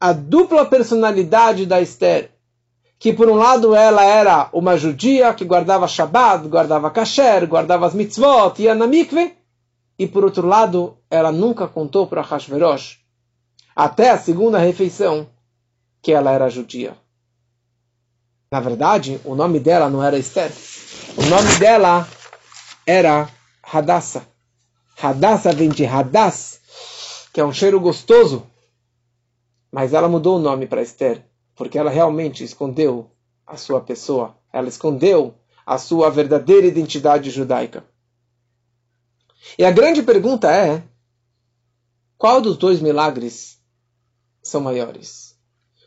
a 0.00 0.12
dupla 0.12 0.66
personalidade 0.66 1.64
da 1.64 1.80
Esther, 1.80 2.33
que 3.04 3.12
por 3.12 3.28
um 3.28 3.34
lado 3.34 3.74
ela 3.74 4.02
era 4.02 4.48
uma 4.50 4.78
judia 4.78 5.34
que 5.34 5.44
guardava 5.44 5.86
Shabbat, 5.86 6.48
guardava 6.48 6.90
Kasher, 6.90 7.46
guardava 7.46 7.86
as 7.86 7.92
mitzvot, 7.92 8.62
ia 8.62 8.74
na 8.74 8.86
mikve, 8.86 9.36
e 9.98 10.06
por 10.06 10.24
outro 10.24 10.46
lado 10.46 10.96
ela 11.10 11.30
nunca 11.30 11.68
contou 11.68 12.06
para 12.06 12.22
Hashverosh, 12.22 13.00
até 13.76 14.08
a 14.08 14.16
segunda 14.16 14.56
refeição, 14.56 15.28
que 16.00 16.14
ela 16.14 16.32
era 16.32 16.48
judia. 16.48 16.96
Na 18.50 18.60
verdade, 18.60 19.20
o 19.22 19.34
nome 19.34 19.60
dela 19.60 19.90
não 19.90 20.02
era 20.02 20.16
Esther. 20.16 20.50
O 21.18 21.26
nome 21.26 21.58
dela 21.58 22.08
era 22.86 23.28
Hadassah. 23.62 24.24
Hadassah 24.98 25.52
vem 25.52 25.68
de 25.68 25.84
Hadass, 25.84 26.58
que 27.34 27.40
é 27.42 27.44
um 27.44 27.52
cheiro 27.52 27.78
gostoso. 27.78 28.46
Mas 29.70 29.92
ela 29.92 30.08
mudou 30.08 30.38
o 30.38 30.40
nome 30.40 30.66
para 30.66 30.80
Esther 30.80 31.22
porque 31.54 31.78
ela 31.78 31.90
realmente 31.90 32.42
escondeu 32.42 33.10
a 33.46 33.56
sua 33.56 33.80
pessoa, 33.80 34.36
ela 34.52 34.68
escondeu 34.68 35.34
a 35.66 35.78
sua 35.78 36.10
verdadeira 36.10 36.66
identidade 36.66 37.30
judaica. 37.30 37.84
E 39.58 39.64
a 39.64 39.70
grande 39.70 40.02
pergunta 40.02 40.50
é: 40.50 40.82
qual 42.16 42.40
dos 42.40 42.56
dois 42.56 42.80
milagres 42.80 43.60
são 44.42 44.60
maiores? 44.60 45.36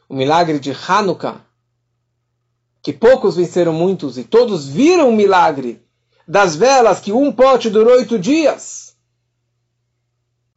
O 0.07 0.15
milagre 0.15 0.59
de 0.59 0.71
Hanukkah, 0.71 1.41
que 2.81 2.93
poucos 2.93 3.35
venceram 3.35 3.73
muitos 3.73 4.17
e 4.17 4.23
todos 4.23 4.67
viram 4.67 5.09
o 5.09 5.15
milagre 5.15 5.83
das 6.27 6.55
velas 6.55 6.99
que 6.99 7.11
um 7.11 7.31
pote 7.31 7.69
durou 7.69 7.93
oito 7.95 8.17
dias. 8.17 8.86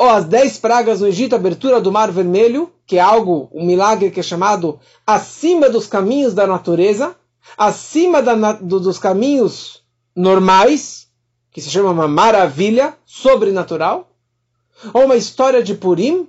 Ou 0.01 0.09
as 0.09 0.25
dez 0.25 0.57
pragas 0.57 1.03
no 1.03 1.07
Egito, 1.07 1.37
abertura 1.37 1.79
do 1.79 1.93
Mar 1.93 2.11
Vermelho, 2.11 2.73
que 2.87 2.97
é 2.97 3.01
algo, 3.01 3.51
um 3.53 3.67
milagre 3.67 4.11
que 4.11 4.19
é 4.19 4.23
chamado 4.23 4.81
acima 5.07 5.69
dos 5.69 5.87
caminhos 5.87 6.33
da 6.33 6.47
natureza, 6.47 7.15
acima 7.55 8.23
da, 8.23 8.53
do, 8.53 8.81
dos 8.81 8.99
caminhos 8.99 9.85
normais, 10.17 11.07
que 11.51 11.61
se 11.61 11.69
chama 11.69 11.91
uma 11.91 12.09
maravilha 12.09 12.97
sobrenatural, 13.05 14.11
ou 14.95 15.05
uma 15.05 15.17
história 15.17 15.63
de 15.63 15.75
Purim, 15.75 16.27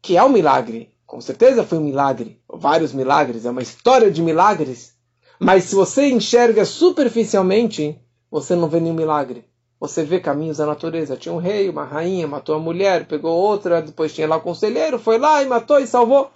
que 0.00 0.16
é 0.16 0.24
um 0.24 0.30
milagre. 0.30 0.90
Com 1.04 1.20
certeza 1.20 1.62
foi 1.62 1.76
um 1.76 1.84
milagre, 1.84 2.40
vários 2.48 2.94
milagres, 2.94 3.44
é 3.44 3.50
uma 3.50 3.60
história 3.60 4.10
de 4.10 4.22
milagres. 4.22 4.94
Mas 5.38 5.64
se 5.64 5.74
você 5.74 6.08
enxerga 6.08 6.64
superficialmente, 6.64 8.00
você 8.30 8.56
não 8.56 8.70
vê 8.70 8.80
nenhum 8.80 8.94
milagre. 8.94 9.51
Você 9.82 10.04
vê 10.04 10.20
caminhos 10.20 10.58
da 10.58 10.66
natureza. 10.66 11.16
Tinha 11.16 11.34
um 11.34 11.38
rei, 11.38 11.68
uma 11.68 11.84
rainha, 11.84 12.24
matou 12.24 12.54
a 12.54 12.58
mulher, 12.60 13.04
pegou 13.04 13.36
outra, 13.36 13.82
depois 13.82 14.14
tinha 14.14 14.28
lá 14.28 14.36
o 14.36 14.40
conselheiro, 14.40 14.96
foi 14.96 15.18
lá 15.18 15.42
e 15.42 15.46
matou 15.46 15.80
e 15.80 15.88
salvou. 15.88 16.30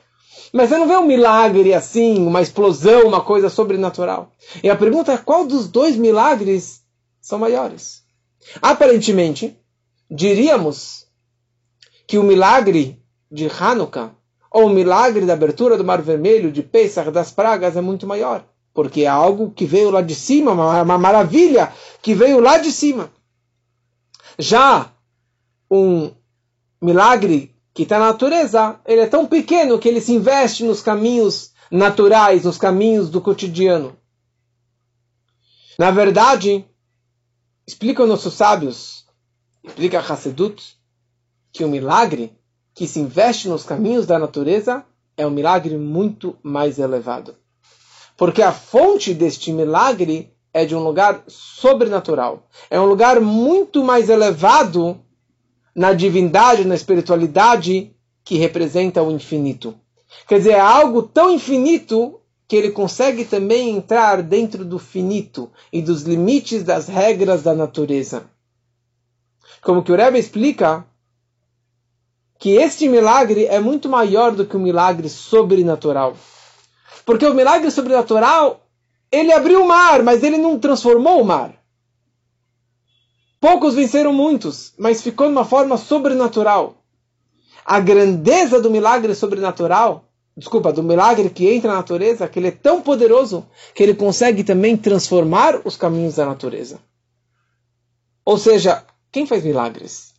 Mas 0.53 0.69
você 0.69 0.77
não 0.77 0.89
vê 0.89 0.97
um 0.97 1.07
milagre 1.07 1.73
assim, 1.73 2.27
uma 2.27 2.43
explosão, 2.43 3.07
uma 3.07 3.21
coisa 3.21 3.49
sobrenatural. 3.49 4.33
E 4.65 4.69
a 4.69 4.75
pergunta 4.75 5.13
é 5.13 5.17
qual 5.17 5.47
dos 5.47 5.69
dois 5.69 5.95
milagres 5.95 6.81
são 7.21 7.39
maiores? 7.39 8.03
Aparentemente, 8.61 9.57
diríamos 10.11 11.07
que 12.05 12.19
o 12.19 12.25
milagre 12.25 13.01
de 13.31 13.47
Hanukkah 13.47 14.11
ou 14.51 14.67
o 14.67 14.71
milagre 14.71 15.25
da 15.25 15.35
abertura 15.35 15.79
do 15.79 15.85
Mar 15.85 16.03
Vermelho, 16.03 16.51
de 16.51 16.65
Pesach, 16.65 17.13
das 17.13 17.31
pragas, 17.31 17.77
é 17.77 17.81
muito 17.81 18.09
maior. 18.09 18.45
Porque 18.75 19.03
é 19.03 19.07
algo 19.07 19.53
que 19.53 19.67
veio 19.67 19.93
lá 19.93 20.01
de 20.01 20.17
cima, 20.17 20.51
uma, 20.51 20.83
uma 20.83 20.99
maravilha 20.99 21.73
que 22.03 22.13
veio 22.13 22.41
lá 22.41 22.59
de 22.59 22.73
cima. 22.73 23.15
Já 24.39 24.93
um 25.71 26.13
milagre 26.81 27.55
que 27.73 27.83
está 27.83 27.99
na 27.99 28.07
natureza, 28.07 28.81
ele 28.87 29.03
é 29.03 29.07
tão 29.07 29.27
pequeno 29.27 29.79
que 29.79 29.89
ele 29.89 30.01
se 30.01 30.13
investe 30.13 30.65
nos 30.65 30.81
caminhos 30.81 31.53
naturais, 31.71 32.45
nos 32.45 32.57
caminhos 32.57 33.11
do 33.11 33.21
cotidiano. 33.21 33.97
Na 35.79 35.91
verdade, 35.91 36.65
explicam 37.67 38.07
nossos 38.07 38.35
sábios, 38.35 39.07
explica 39.63 40.01
Hassedut, 40.01 40.77
que 41.53 41.65
o 41.65 41.69
milagre 41.69 42.33
que 42.75 42.87
se 42.87 43.01
investe 43.01 43.49
nos 43.49 43.65
caminhos 43.65 44.07
da 44.07 44.19
natureza 44.19 44.85
é 45.17 45.27
um 45.27 45.31
milagre 45.31 45.77
muito 45.77 46.39
mais 46.43 46.79
elevado. 46.79 47.37
Porque 48.17 48.43
a 48.43 48.53
fonte 48.53 49.13
deste 49.13 49.53
milagre 49.53 50.36
é 50.57 50.65
de 50.65 50.75
um 50.75 50.83
lugar 50.83 51.23
sobrenatural. 51.29 52.49
É 52.71 52.81
um 52.81 52.87
lugar 52.87 53.21
muito 53.21 53.85
mais 53.85 54.09
elevado 54.09 54.99
na 55.75 55.93
divindade, 55.93 56.65
na 56.65 56.75
espiritualidade 56.75 57.95
que 58.25 58.39
representa 58.39 59.03
o 59.03 59.11
infinito. 59.11 59.75
Quer 60.27 60.39
dizer, 60.39 60.53
é 60.53 60.61
algo 60.61 61.03
tão 61.03 61.31
infinito 61.31 62.19
que 62.49 62.57
ele 62.57 62.71
consegue 62.71 63.27
também 63.27 63.77
entrar 63.77 64.23
dentro 64.23 64.65
do 64.65 64.79
finito 64.79 65.51
e 65.71 65.83
dos 65.83 66.05
limites 66.05 66.63
das 66.63 66.89
regras 66.89 67.43
da 67.43 67.55
natureza. 67.55 68.25
Como 69.61 69.83
que 69.83 69.93
o 69.93 69.97
Rebbe 69.97 70.19
explica, 70.19 70.87
que 72.39 72.53
este 72.53 72.89
milagre 72.89 73.45
é 73.45 73.61
muito 73.61 73.91
maior 73.91 74.33
do 74.33 74.47
que 74.47 74.57
o 74.57 74.61
milagre 74.61 75.11
sobrenatural. 75.11 76.17
Porque 77.05 77.27
o 77.27 77.35
milagre 77.35 77.71
sobrenatural, 77.71 78.66
ele 79.17 79.33
abriu 79.33 79.63
o 79.63 79.69
mar, 79.69 80.03
mas 80.03 80.23
ele 80.23 80.37
não 80.37 80.59
transformou 80.59 81.21
o 81.21 81.25
mar. 81.25 81.55
Poucos 83.41 83.75
venceram 83.75 84.13
muitos, 84.13 84.75
mas 84.79 85.03
ficou 85.03 85.27
de 85.27 85.33
uma 85.33 85.45
forma 85.45 85.77
sobrenatural. 85.77 86.83
A 87.65 87.81
grandeza 87.81 88.61
do 88.61 88.71
milagre 88.71 89.15
sobrenatural, 89.15 90.05
desculpa, 90.37 90.73
do 90.73 90.83
milagre 90.83 91.31
que 91.31 91.49
entra 91.49 91.71
na 91.71 91.79
natureza, 91.79 92.29
que 92.29 92.39
ele 92.39 92.49
é 92.49 92.53
tão 92.53 92.83
poderoso 92.83 93.47
que 93.75 93.83
ele 93.83 93.95
consegue 93.95 94.45
também 94.45 94.77
transformar 94.77 95.61
os 95.65 95.77
caminhos 95.77 96.17
da 96.17 96.27
natureza. 96.27 96.79
Ou 98.25 98.37
seja, 98.37 98.85
quem 99.11 99.27
faz 99.27 99.45
milagres? 99.45 100.15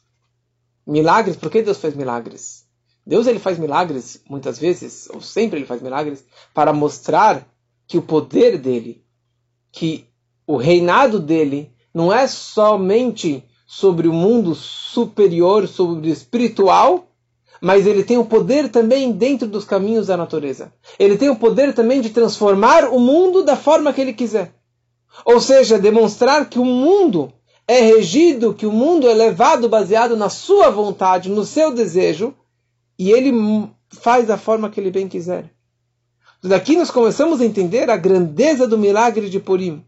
Milagres, 0.85 1.35
por 1.35 1.51
que 1.51 1.61
Deus 1.61 1.77
faz 1.77 1.93
milagres? 1.95 2.65
Deus 3.05 3.27
ele 3.27 3.39
faz 3.39 3.59
milagres 3.59 4.21
muitas 4.29 4.57
vezes, 4.59 5.07
ou 5.13 5.21
sempre 5.21 5.59
ele 5.59 5.65
faz 5.65 5.81
milagres, 5.81 6.23
para 6.53 6.73
mostrar 6.73 7.45
que 7.87 7.97
o 7.97 8.01
poder 8.01 8.57
dele, 8.57 9.03
que 9.71 10.05
o 10.45 10.57
reinado 10.57 11.19
dele 11.19 11.71
não 11.93 12.11
é 12.13 12.27
somente 12.27 13.43
sobre 13.65 14.07
o 14.07 14.13
mundo 14.13 14.53
superior, 14.53 15.67
sobre 15.67 16.09
o 16.09 16.11
espiritual, 16.11 17.07
mas 17.61 17.87
ele 17.87 18.03
tem 18.03 18.17
o 18.17 18.25
poder 18.25 18.69
também 18.69 19.11
dentro 19.11 19.47
dos 19.47 19.65
caminhos 19.65 20.07
da 20.07 20.15
natureza. 20.15 20.71
Ele 20.99 21.17
tem 21.17 21.29
o 21.29 21.35
poder 21.35 21.73
também 21.73 22.01
de 22.01 22.11
transformar 22.11 22.85
o 22.85 22.99
mundo 22.99 23.43
da 23.43 23.55
forma 23.55 23.91
que 23.91 24.01
ele 24.01 24.13
quiser. 24.13 24.53
Ou 25.25 25.41
seja, 25.41 25.79
demonstrar 25.79 26.47
que 26.49 26.59
o 26.59 26.65
mundo 26.65 27.33
é 27.67 27.81
regido, 27.81 28.53
que 28.53 28.65
o 28.65 28.71
mundo 28.71 29.09
é 29.09 29.13
levado 29.13 29.67
baseado 29.67 30.15
na 30.15 30.29
sua 30.29 30.69
vontade, 30.69 31.29
no 31.29 31.43
seu 31.43 31.73
desejo, 31.73 32.33
e 32.97 33.11
ele 33.11 33.33
faz 33.89 34.27
da 34.27 34.37
forma 34.37 34.69
que 34.69 34.79
ele 34.79 34.91
bem 34.91 35.07
quiser. 35.07 35.51
Daqui 36.43 36.77
nós 36.77 36.91
começamos 36.91 37.41
a 37.41 37.45
entender 37.45 37.89
a 37.89 37.97
grandeza 37.97 38.67
do 38.67 38.77
milagre 38.77 39.29
de 39.29 39.39
Purim. 39.39 39.83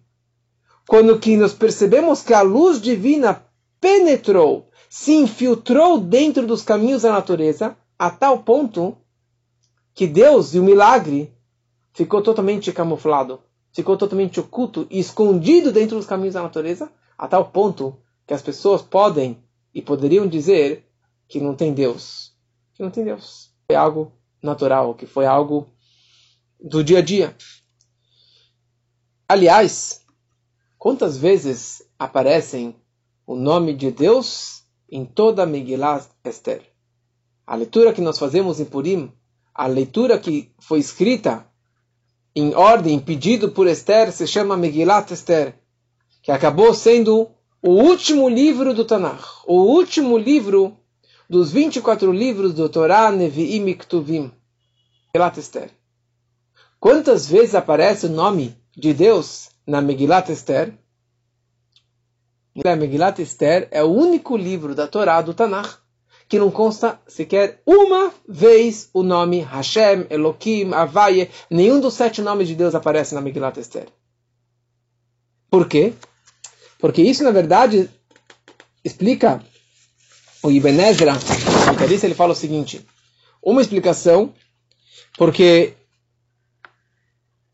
Quando 0.88 1.20
que 1.20 1.38
nós 1.38 1.54
percebemos 1.54 2.24
que 2.24 2.34
a 2.34 2.42
luz 2.42 2.82
divina 2.82 3.46
penetrou, 3.80 4.68
se 4.90 5.14
infiltrou 5.14 6.00
dentro 6.00 6.48
dos 6.48 6.64
caminhos 6.64 7.04
da 7.04 7.12
natureza, 7.12 7.78
a 7.98 8.10
tal 8.10 8.40
ponto 8.40 8.98
que 9.94 10.08
Deus 10.08 10.56
e 10.56 10.60
o 10.60 10.64
milagre 10.64 11.32
ficou 11.94 12.22
totalmente 12.22 12.72
camuflado, 12.72 13.40
ficou 13.72 13.96
totalmente 13.96 14.40
oculto 14.40 14.88
e 14.90 15.00
escondido 15.00 15.72
dentro 15.72 15.98
dos 15.98 16.08
caminhos 16.08 16.34
da 16.34 16.42
natureza, 16.42 16.92
a 17.16 17.28
tal 17.28 17.46
ponto 17.46 17.96
que 18.26 18.34
as 18.34 18.42
pessoas 18.42 18.82
podem 18.82 19.38
e 19.74 19.82
poderiam 19.82 20.28
dizer 20.28 20.86
que 21.28 21.40
não 21.40 21.54
tem 21.54 21.74
Deus. 21.74 22.34
Que 22.74 22.82
não 22.82 22.90
tem 22.90 23.04
Deus. 23.04 23.52
Foi 23.68 23.76
algo 23.76 24.12
natural, 24.42 24.96
que 24.96 25.06
foi 25.06 25.28
algo 25.28 25.68
do 26.60 26.84
dia 26.84 27.00
a 27.00 27.02
dia. 27.02 27.36
Aliás, 29.28 30.02
quantas 30.78 31.18
vezes 31.18 31.84
aparecem 31.98 32.76
o 33.26 33.36
nome 33.36 33.74
de 33.74 33.92
Deus 33.92 34.64
em 34.90 35.06
toda 35.06 35.44
a 35.44 35.46
Megillah 35.46 36.06
Esther? 36.26 36.64
A 37.46 37.56
leitura 37.56 37.94
que 37.94 38.02
nós 38.02 38.20
fazemos 38.20 38.60
em 38.60 38.66
Purim, 38.66 39.12
a 39.54 39.68
leitura 39.68 40.20
que 40.20 40.52
foi 40.60 40.80
escrita 40.80 41.48
em 42.36 42.54
ordem, 42.56 43.00
pedido 43.00 43.52
por 43.52 43.68
Esther, 43.68 44.12
se 44.12 44.28
chama 44.28 44.58
Megillat 44.58 45.12
Esther 45.12 45.60
que 46.22 46.32
acabou 46.32 46.74
sendo 46.74 47.30
o 47.62 47.72
último 47.72 48.30
livro 48.30 48.74
do 48.74 48.86
Tanakh, 48.86 49.44
o 49.48 49.62
último 49.62 50.18
livro 50.18 50.78
dos 51.30 51.52
24 51.52 52.12
livros 52.12 52.54
do 52.54 52.68
Torá, 52.70 53.12
Nevi'im 53.12 53.68
e 53.68 53.76
Ktuvim, 53.76 54.32
Megillat 55.14 55.38
Esther. 55.38 55.79
Quantas 56.80 57.28
vezes 57.28 57.56
aparece 57.56 58.06
o 58.06 58.10
nome 58.10 58.56
de 58.76 58.94
Deus 58.94 59.50
na 59.68 59.82
Megillat 59.82 60.30
Esther? 60.30 60.74
A 62.66 62.76
Megillat 62.76 63.20
Esther 63.20 63.68
é 63.72 63.84
o 63.84 63.92
único 63.92 64.38
livro 64.38 64.74
da 64.74 64.88
Torá 64.88 65.22
do 65.22 65.34
Tanakh 65.34 65.80
que 66.30 66.38
não 66.38 66.52
consta 66.52 67.02
sequer 67.08 67.62
uma 67.66 68.14
vez 68.28 68.90
o 68.94 69.02
nome 69.02 69.40
Hashem, 69.40 70.06
Elohim, 70.12 70.72
Havaye, 70.74 71.32
nenhum 71.50 71.80
dos 71.82 71.96
sete 71.96 72.22
nomes 72.22 72.48
de 72.48 72.54
Deus 72.54 72.76
aparece 72.76 73.16
na 73.16 73.22
Megillat 73.22 73.58
Esther. 73.58 73.88
Por 75.50 75.68
quê? 75.68 75.94
Porque 76.78 77.02
isso, 77.02 77.24
na 77.24 77.32
verdade, 77.32 77.90
explica 78.86 79.44
o 80.44 80.52
Ibn 80.52 80.80
Ezra, 80.80 81.14
o 81.14 82.06
ele 82.06 82.14
fala 82.14 82.34
o 82.34 82.36
seguinte, 82.36 82.86
uma 83.42 83.62
explicação, 83.62 84.32
porque 85.18 85.74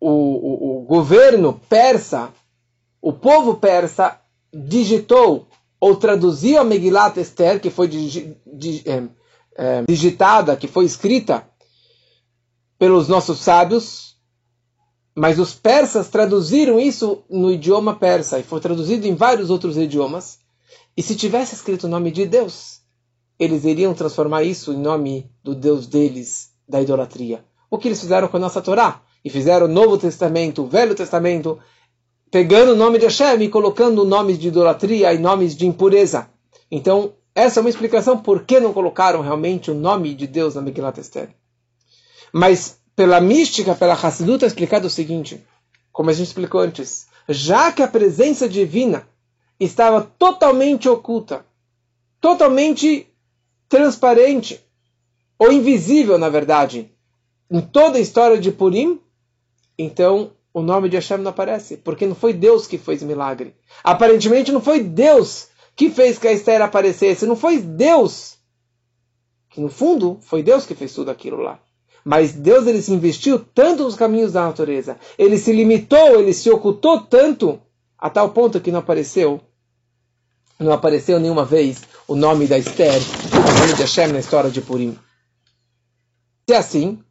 o, 0.08 0.10
o, 0.10 0.78
o 0.78 0.82
governo 0.84 1.60
persa, 1.68 2.32
o 3.02 3.12
povo 3.12 3.56
persa, 3.56 4.20
digitou 4.54 5.48
ou 5.80 5.96
traduziu 5.96 6.60
a 6.60 6.64
Megillat 6.64 7.18
Esther, 7.18 7.60
que 7.60 7.72
foi 7.72 7.88
digi, 7.88 8.38
di, 8.46 8.84
é, 8.86 9.04
é, 9.58 9.84
digitada, 9.88 10.56
que 10.56 10.68
foi 10.68 10.86
escrita 10.86 11.48
pelos 12.78 13.08
nossos 13.08 13.40
sábios, 13.40 14.16
mas 15.16 15.40
os 15.40 15.56
persas 15.56 16.08
traduziram 16.08 16.80
isso 16.80 17.24
no 17.28 17.52
idioma 17.52 17.96
persa 17.96 18.38
e 18.38 18.44
foi 18.44 18.60
traduzido 18.60 19.08
em 19.08 19.16
vários 19.16 19.50
outros 19.50 19.76
idiomas. 19.76 20.38
E 20.96 21.02
se 21.02 21.16
tivesse 21.16 21.56
escrito 21.56 21.86
o 21.86 21.90
nome 21.90 22.12
de 22.12 22.26
Deus, 22.26 22.82
eles 23.40 23.64
iriam 23.64 23.94
transformar 23.94 24.44
isso 24.44 24.72
em 24.72 24.78
nome 24.78 25.32
do 25.44 25.56
Deus 25.56 25.88
deles, 25.88 26.52
da 26.68 26.82
idolatria. 26.82 27.44
O 27.72 27.78
que 27.78 27.88
eles 27.88 28.00
fizeram 28.00 28.28
com 28.28 28.38
a 28.38 28.40
nossa 28.40 28.62
Torá? 28.62 29.02
E 29.26 29.30
fizeram 29.30 29.66
o 29.66 29.70
Novo 29.70 29.98
Testamento, 29.98 30.62
o 30.62 30.68
Velho 30.68 30.96
Testamento, 30.96 31.60
pegando 32.32 32.74
o 32.74 32.76
nome 32.76 33.00
de 33.00 33.06
Hashem 33.06 33.42
e 33.42 33.50
colocando 33.50 34.06
nomes 34.06 34.38
de 34.38 34.48
idolatria 34.48 35.12
e 35.12 35.18
nomes 35.18 35.56
de 35.56 35.66
impureza. 35.66 36.30
Então, 36.72 37.14
Essa 37.36 37.60
é 37.60 37.62
uma 37.62 37.70
explicação 37.70 38.18
por 38.18 38.46
que 38.46 38.62
não 38.62 38.72
colocaram 38.72 39.20
realmente 39.20 39.70
o 39.70 39.74
nome 39.74 40.16
de 40.16 40.26
Deus 40.26 40.56
na 40.56 40.62
Megillat 40.62 40.98
Esther. 40.98 41.36
Mas 42.32 42.80
pela 42.96 43.20
mística, 43.20 43.76
pela 43.76 43.94
Hassidut, 43.94 44.46
é 44.46 44.48
explicado 44.48 44.88
o 44.88 44.90
seguinte, 44.90 45.46
como 45.92 46.10
a 46.10 46.14
gente 46.14 46.28
explicou 46.28 46.62
antes, 46.62 47.08
já 47.28 47.74
que 47.74 47.84
a 47.84 47.90
presença 47.90 48.48
divina 48.48 49.06
estava 49.60 50.02
totalmente 50.18 50.88
oculta, 50.88 51.46
totalmente 52.22 53.06
transparente, 53.68 54.62
ou 55.38 55.52
invisível, 55.52 56.18
na 56.18 56.30
verdade, 56.30 56.90
em 57.52 57.60
toda 57.60 57.98
a 57.98 58.02
história 58.02 58.38
de 58.38 58.50
Purim, 58.50 59.02
então 59.78 60.32
o 60.54 60.62
nome 60.62 60.88
de 60.88 60.96
Hashem 60.96 61.18
não 61.18 61.32
aparece, 61.32 61.76
porque 61.76 62.06
não 62.06 62.16
foi 62.16 62.32
Deus 62.32 62.66
que 62.66 62.78
fez 62.78 63.02
o 63.02 63.06
milagre. 63.06 63.54
Aparentemente 63.84 64.52
não 64.52 64.62
foi 64.62 64.82
Deus 64.82 65.50
que 65.76 65.90
fez 65.90 66.18
que 66.18 66.28
a 66.28 66.32
Esther 66.32 66.62
aparecesse, 66.62 67.26
não 67.26 67.36
foi 67.36 67.60
Deus, 67.60 68.38
que 69.50 69.60
no 69.60 69.70
fundo 69.70 70.18
foi 70.22 70.42
Deus 70.42 70.66
que 70.66 70.74
fez 70.74 70.94
tudo 70.94 71.12
aquilo 71.12 71.42
lá. 71.42 71.60
Mas 72.06 72.34
Deus 72.34 72.68
ele 72.68 72.82
se 72.82 72.94
investiu 72.94 73.40
tanto 73.40 73.84
nos 73.84 73.96
caminhos 73.96 74.32
da 74.32 74.46
natureza, 74.46 74.98
ele 75.18 75.38
se 75.38 75.52
limitou, 75.52 76.20
ele 76.20 76.34
se 76.34 76.50
ocultou 76.50 77.02
tanto, 77.02 77.60
a 77.98 78.10
tal 78.10 78.30
ponto 78.30 78.62
que 78.62 78.72
não 78.72 78.80
apareceu, 78.80 79.42
não 80.58 80.72
apareceu 80.72 81.20
nenhuma 81.20 81.44
vez 81.44 81.82
o 82.08 82.16
nome 82.16 82.48
da 82.48 82.58
Esther, 82.58 83.02
o 83.34 83.60
nome 83.60 83.74
de 83.74 83.82
Hashem 83.82 84.08
na 84.08 84.20
história 84.20 84.50
de 84.50 84.62
Purim. 84.62 84.98
Se 86.48 86.54
é 86.54 86.58
assim, 86.58 87.04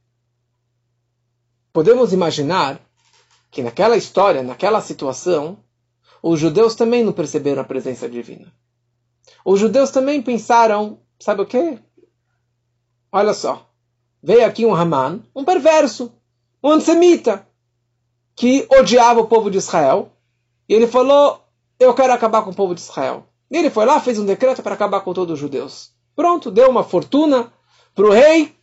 podemos 1.75 2.13
imaginar 2.13 2.81
que 3.51 3.61
naquela 3.61 3.97
história, 3.97 4.45
naquela 4.45 4.81
situação, 4.81 5.59
os 6.23 6.39
judeus 6.39 6.77
também 6.77 7.03
não 7.03 7.13
perceberam 7.13 7.63
a 7.63 7.65
presença 7.65 8.09
divina. 8.09 8.51
Os 9.45 9.59
judeus 9.59 9.91
também 9.91 10.23
pensaram, 10.23 11.01
sabe 11.19 11.43
o 11.43 11.47
quê? 11.47 11.81
Olha 13.11 13.35
só, 13.35 13.69
veio 14.23 14.47
aqui 14.47 14.65
um 14.65 14.73
Haman, 14.73 15.25
um 15.35 15.45
perverso, 15.45 16.13
um 16.63 16.71
antissemita, 16.71 17.45
que 18.37 18.67
odiava 18.71 19.21
o 19.21 19.27
povo 19.27 19.51
de 19.51 19.59
Israel, 19.59 20.13
e 20.69 20.75
ele 20.75 20.87
falou, 20.87 21.45
eu 21.79 21.93
quero 21.93 22.13
acabar 22.13 22.43
com 22.43 22.51
o 22.51 22.55
povo 22.55 22.75
de 22.75 22.83
Israel. 22.83 23.27
E 23.51 23.57
ele 23.57 23.69
foi 23.69 23.85
lá, 23.85 24.01
fez 24.01 24.17
um 24.19 24.25
decreto 24.25 24.63
para 24.63 24.75
acabar 24.75 25.01
com 25.01 25.13
todos 25.13 25.35
os 25.35 25.41
judeus. 25.41 25.91
Pronto, 26.15 26.53
deu 26.53 26.71
uma 26.71 26.85
fortuna 26.85 27.53
para 27.95 28.07
o 28.07 28.13
rei, 28.13 28.57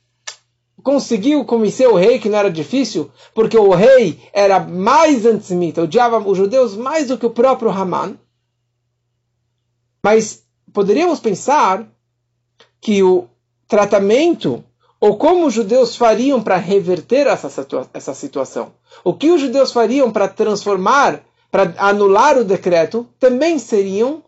conseguiu 0.82 1.46
convencer 1.46 1.88
o 1.88 1.96
rei 1.96 2.20
que 2.20 2.30
não 2.30 2.38
era 2.38 2.52
difícil, 2.52 3.12
porque 3.34 3.58
o 3.58 3.74
rei 3.74 4.20
era 4.34 4.60
mais 4.60 5.26
antissemita, 5.26 5.84
odiava 5.84 6.18
os 6.20 6.38
judeus 6.38 6.76
mais 6.76 7.08
do 7.08 7.18
que 7.18 7.26
o 7.26 7.32
próprio 7.32 7.70
Haman. 7.70 8.18
Mas 10.04 10.44
poderíamos 10.74 11.20
pensar 11.20 11.88
que 12.80 13.04
o 13.04 13.28
tratamento, 13.68 14.64
ou 15.00 15.18
como 15.18 15.46
os 15.46 15.54
judeus 15.54 15.96
fariam 15.96 16.42
para 16.42 16.58
reverter 16.58 17.28
essa, 17.28 17.50
situa 17.50 17.88
essa 17.94 18.14
situação, 18.14 18.74
o 19.04 19.14
que 19.14 19.32
os 19.32 19.40
judeus 19.40 19.72
fariam 19.72 20.12
para 20.12 20.28
transformar, 20.28 21.24
para 21.52 21.74
anular 21.78 22.38
o 22.38 22.44
decreto, 22.44 23.08
também 23.20 23.60
seriam 23.60 24.24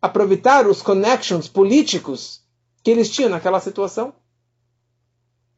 aproveitar 0.00 0.66
os 0.66 0.82
connections 0.82 1.46
políticos 1.46 2.40
que 2.82 2.90
eles 2.90 3.08
tinham 3.08 3.30
naquela 3.30 3.60
situação 3.60 4.12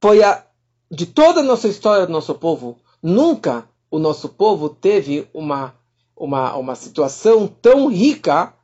foi 0.01 0.23
a 0.23 0.45
de 0.91 1.07
toda 1.07 1.41
a 1.41 1.43
nossa 1.43 1.67
história 1.67 2.07
do 2.07 2.13
nosso 2.13 2.35
povo, 2.35 2.79
nunca 3.03 3.69
o 3.91 3.99
nosso 3.99 4.29
povo 4.29 4.69
teve 4.69 5.29
uma, 5.33 5.75
uma, 6.17 6.55
uma 6.57 6.75
situação 6.75 7.47
tão 7.47 7.89
rica 7.89 8.55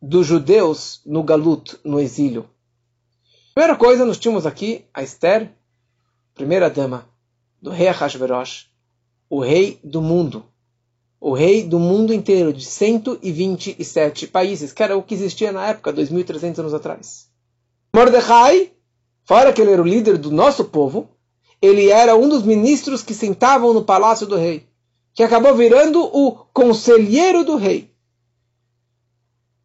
dos 0.00 0.26
judeus 0.26 1.00
no 1.04 1.22
galut, 1.22 1.78
no 1.84 1.98
exílio. 1.98 2.48
Primeira 3.54 3.76
coisa, 3.76 4.04
nós 4.04 4.18
tínhamos 4.18 4.46
aqui 4.46 4.84
a 4.92 5.02
Esther, 5.02 5.50
primeira 6.34 6.68
dama 6.68 7.08
do 7.60 7.70
rei 7.70 7.88
Ahasverosh, 7.88 8.68
o 9.28 9.40
rei 9.40 9.80
do 9.82 10.02
mundo. 10.02 10.44
O 11.18 11.32
rei 11.32 11.62
do 11.62 11.78
mundo 11.78 12.12
inteiro, 12.12 12.52
de 12.52 12.64
127 12.64 14.26
países, 14.26 14.72
que 14.72 14.82
era 14.82 14.96
o 14.96 15.02
que 15.02 15.14
existia 15.14 15.50
na 15.50 15.66
época, 15.66 15.92
2.300 15.92 16.58
anos 16.58 16.74
atrás. 16.74 17.30
Mordecai, 17.94 18.75
Fora 19.26 19.52
que 19.52 19.60
ele 19.60 19.72
era 19.72 19.82
o 19.82 19.86
líder 19.86 20.16
do 20.16 20.30
nosso 20.30 20.64
povo, 20.66 21.10
ele 21.60 21.90
era 21.90 22.14
um 22.14 22.28
dos 22.28 22.44
ministros 22.44 23.02
que 23.02 23.12
sentavam 23.12 23.74
no 23.74 23.84
palácio 23.84 24.24
do 24.26 24.36
rei, 24.36 24.68
que 25.12 25.22
acabou 25.22 25.54
virando 25.54 26.00
o 26.00 26.32
conselheiro 26.54 27.44
do 27.44 27.56
rei. 27.56 27.90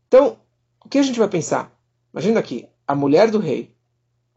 Então, 0.07 0.37
o 0.83 0.89
que 0.89 0.97
a 0.97 1.03
gente 1.03 1.19
vai 1.19 1.27
pensar? 1.27 1.71
Imagina 2.11 2.39
aqui, 2.39 2.67
a 2.87 2.95
mulher 2.95 3.29
do 3.29 3.37
rei 3.37 3.71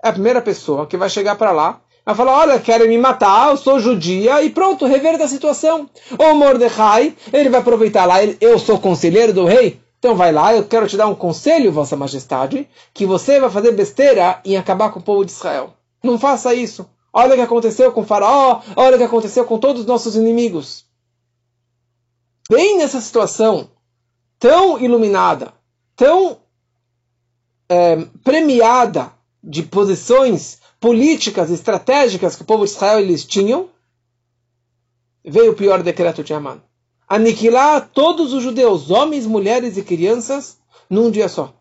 é 0.03 0.09
a 0.09 0.13
primeira 0.13 0.43
pessoa 0.43 0.87
que 0.87 0.97
vai 0.97 1.09
chegar 1.09 1.37
para 1.37 1.53
lá 1.53 1.81
vai 2.05 2.15
falar, 2.15 2.39
olha, 2.41 2.61
querem 2.61 2.87
me 2.87 2.99
matar, 2.99 3.51
eu 3.51 3.57
sou 3.57 3.81
judia, 3.81 4.43
e 4.43 4.51
pronto, 4.51 4.85
reverta 4.85 5.25
a 5.25 5.29
situação. 5.29 5.89
Ou 6.19 6.35
Mordecai, 6.35 7.17
ele 7.33 7.49
vai 7.49 7.61
aproveitar 7.61 8.05
lá, 8.05 8.23
eu 8.23 8.59
sou 8.59 8.79
conselheiro 8.79 9.33
do 9.33 9.47
rei, 9.47 9.81
então 10.05 10.15
vai 10.15 10.31
lá, 10.31 10.55
eu 10.55 10.63
quero 10.67 10.87
te 10.87 10.99
dar 10.99 11.07
um 11.07 11.15
conselho, 11.15 11.73
Vossa 11.73 11.97
Majestade, 11.97 12.69
que 12.93 13.07
você 13.07 13.41
vai 13.41 13.49
fazer 13.49 13.73
besteira 13.73 14.39
em 14.45 14.55
acabar 14.55 14.93
com 14.93 15.01
o 15.01 15.03
povo 15.03 15.25
de 15.25 15.33
Israel. 15.33 15.73
Não 16.03 16.19
faça 16.19 16.55
isso. 16.55 16.87
Olha 17.11 17.33
o 17.33 17.37
que 17.37 17.41
aconteceu 17.41 17.91
com 17.91 18.05
faraó, 18.05 18.61
olha 18.77 18.97
o 18.97 18.99
que 18.99 19.05
aconteceu 19.05 19.47
com 19.47 19.59
todos 19.59 19.81
os 19.81 19.87
nossos 19.87 20.15
inimigos. 20.15 20.85
Bem 22.51 22.77
nessa 22.77 23.01
situação 23.01 23.71
tão 24.39 24.79
iluminada, 24.79 25.55
tão 25.97 26.37
é, 27.67 27.97
premiada 28.23 29.11
de 29.43 29.63
posições 29.63 30.61
políticas, 30.79 31.51
estratégicas 31.51 32.37
que 32.37 32.43
o 32.43 32.47
povo 32.47 32.67
de 32.67 32.73
Israel 32.73 33.01
eles 33.01 33.25
tinham, 33.25 33.71
veio 35.25 35.53
o 35.53 35.57
pior 35.57 35.83
decreto 35.83 36.23
de 36.23 36.35
Amã 36.35 36.61
aniquilar 37.09 37.89
todos 37.93 38.33
os 38.33 38.43
judeus, 38.43 38.91
homens, 38.91 39.27
mulheres 39.27 39.77
e 39.77 39.83
crianças, 39.83 40.59
num 40.89 41.11
dia 41.11 41.29
só. 41.29 41.55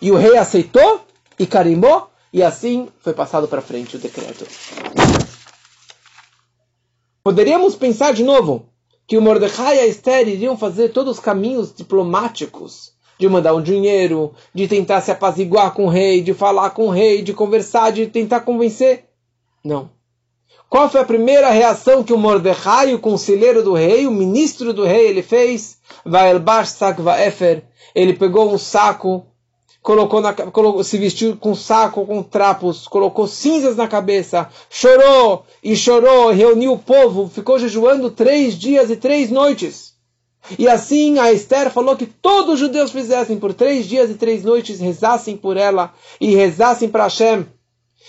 E 0.00 0.10
o 0.10 0.16
rei 0.16 0.36
aceitou 0.36 1.00
e 1.38 1.46
carimbou, 1.46 2.08
e 2.32 2.42
assim 2.42 2.88
foi 3.00 3.12
passado 3.12 3.48
para 3.48 3.60
frente 3.60 3.96
o 3.96 3.98
decreto. 3.98 4.46
Poderíamos 7.22 7.76
pensar 7.76 8.12
de 8.12 8.24
novo 8.24 8.66
que 9.06 9.18
o 9.18 9.22
Mordecai 9.22 9.76
e 9.76 9.80
a 9.80 9.86
Esther 9.86 10.28
iriam 10.28 10.56
fazer 10.56 10.90
todos 10.90 11.18
os 11.18 11.22
caminhos 11.22 11.74
diplomáticos 11.74 12.92
de 13.18 13.28
mandar 13.28 13.54
um 13.54 13.62
dinheiro, 13.62 14.32
de 14.54 14.66
tentar 14.66 15.02
se 15.02 15.10
apaziguar 15.10 15.74
com 15.74 15.84
o 15.84 15.90
rei, 15.90 16.22
de 16.22 16.32
falar 16.32 16.70
com 16.70 16.86
o 16.86 16.90
rei, 16.90 17.20
de 17.20 17.34
conversar, 17.34 17.90
de 17.90 18.06
tentar 18.06 18.40
convencer. 18.40 19.04
Não. 19.62 19.90
Qual 20.70 20.88
foi 20.88 21.00
a 21.00 21.04
primeira 21.04 21.50
reação 21.50 22.04
que 22.04 22.12
o 22.12 22.16
Mordecai, 22.16 22.94
o 22.94 22.98
conselheiro 23.00 23.60
do 23.60 23.74
rei, 23.74 24.06
o 24.06 24.12
ministro 24.12 24.72
do 24.72 24.84
rei, 24.84 25.08
ele 25.08 25.20
fez? 25.20 25.78
Ele 27.92 28.12
pegou 28.12 28.54
um 28.54 28.56
saco, 28.56 29.26
colocou, 29.82 30.20
na, 30.20 30.32
colocou 30.32 30.84
se 30.84 30.96
vestiu 30.96 31.36
com 31.36 31.56
saco, 31.56 32.06
com 32.06 32.22
trapos, 32.22 32.86
colocou 32.86 33.26
cinzas 33.26 33.74
na 33.74 33.88
cabeça, 33.88 34.48
chorou 34.70 35.44
e 35.60 35.74
chorou, 35.74 36.30
reuniu 36.30 36.74
o 36.74 36.78
povo, 36.78 37.28
ficou 37.28 37.58
jejuando 37.58 38.08
três 38.08 38.54
dias 38.54 38.90
e 38.90 38.96
três 38.96 39.28
noites. 39.28 39.94
E 40.56 40.68
assim 40.68 41.18
a 41.18 41.32
Esther 41.32 41.72
falou 41.72 41.96
que 41.96 42.06
todos 42.06 42.54
os 42.54 42.60
judeus 42.60 42.92
fizessem 42.92 43.40
por 43.40 43.52
três 43.52 43.86
dias 43.86 44.08
e 44.08 44.14
três 44.14 44.44
noites, 44.44 44.78
rezassem 44.78 45.36
por 45.36 45.56
ela 45.56 45.92
e 46.20 46.32
rezassem 46.32 46.88
para 46.88 47.02
Hashem 47.02 47.44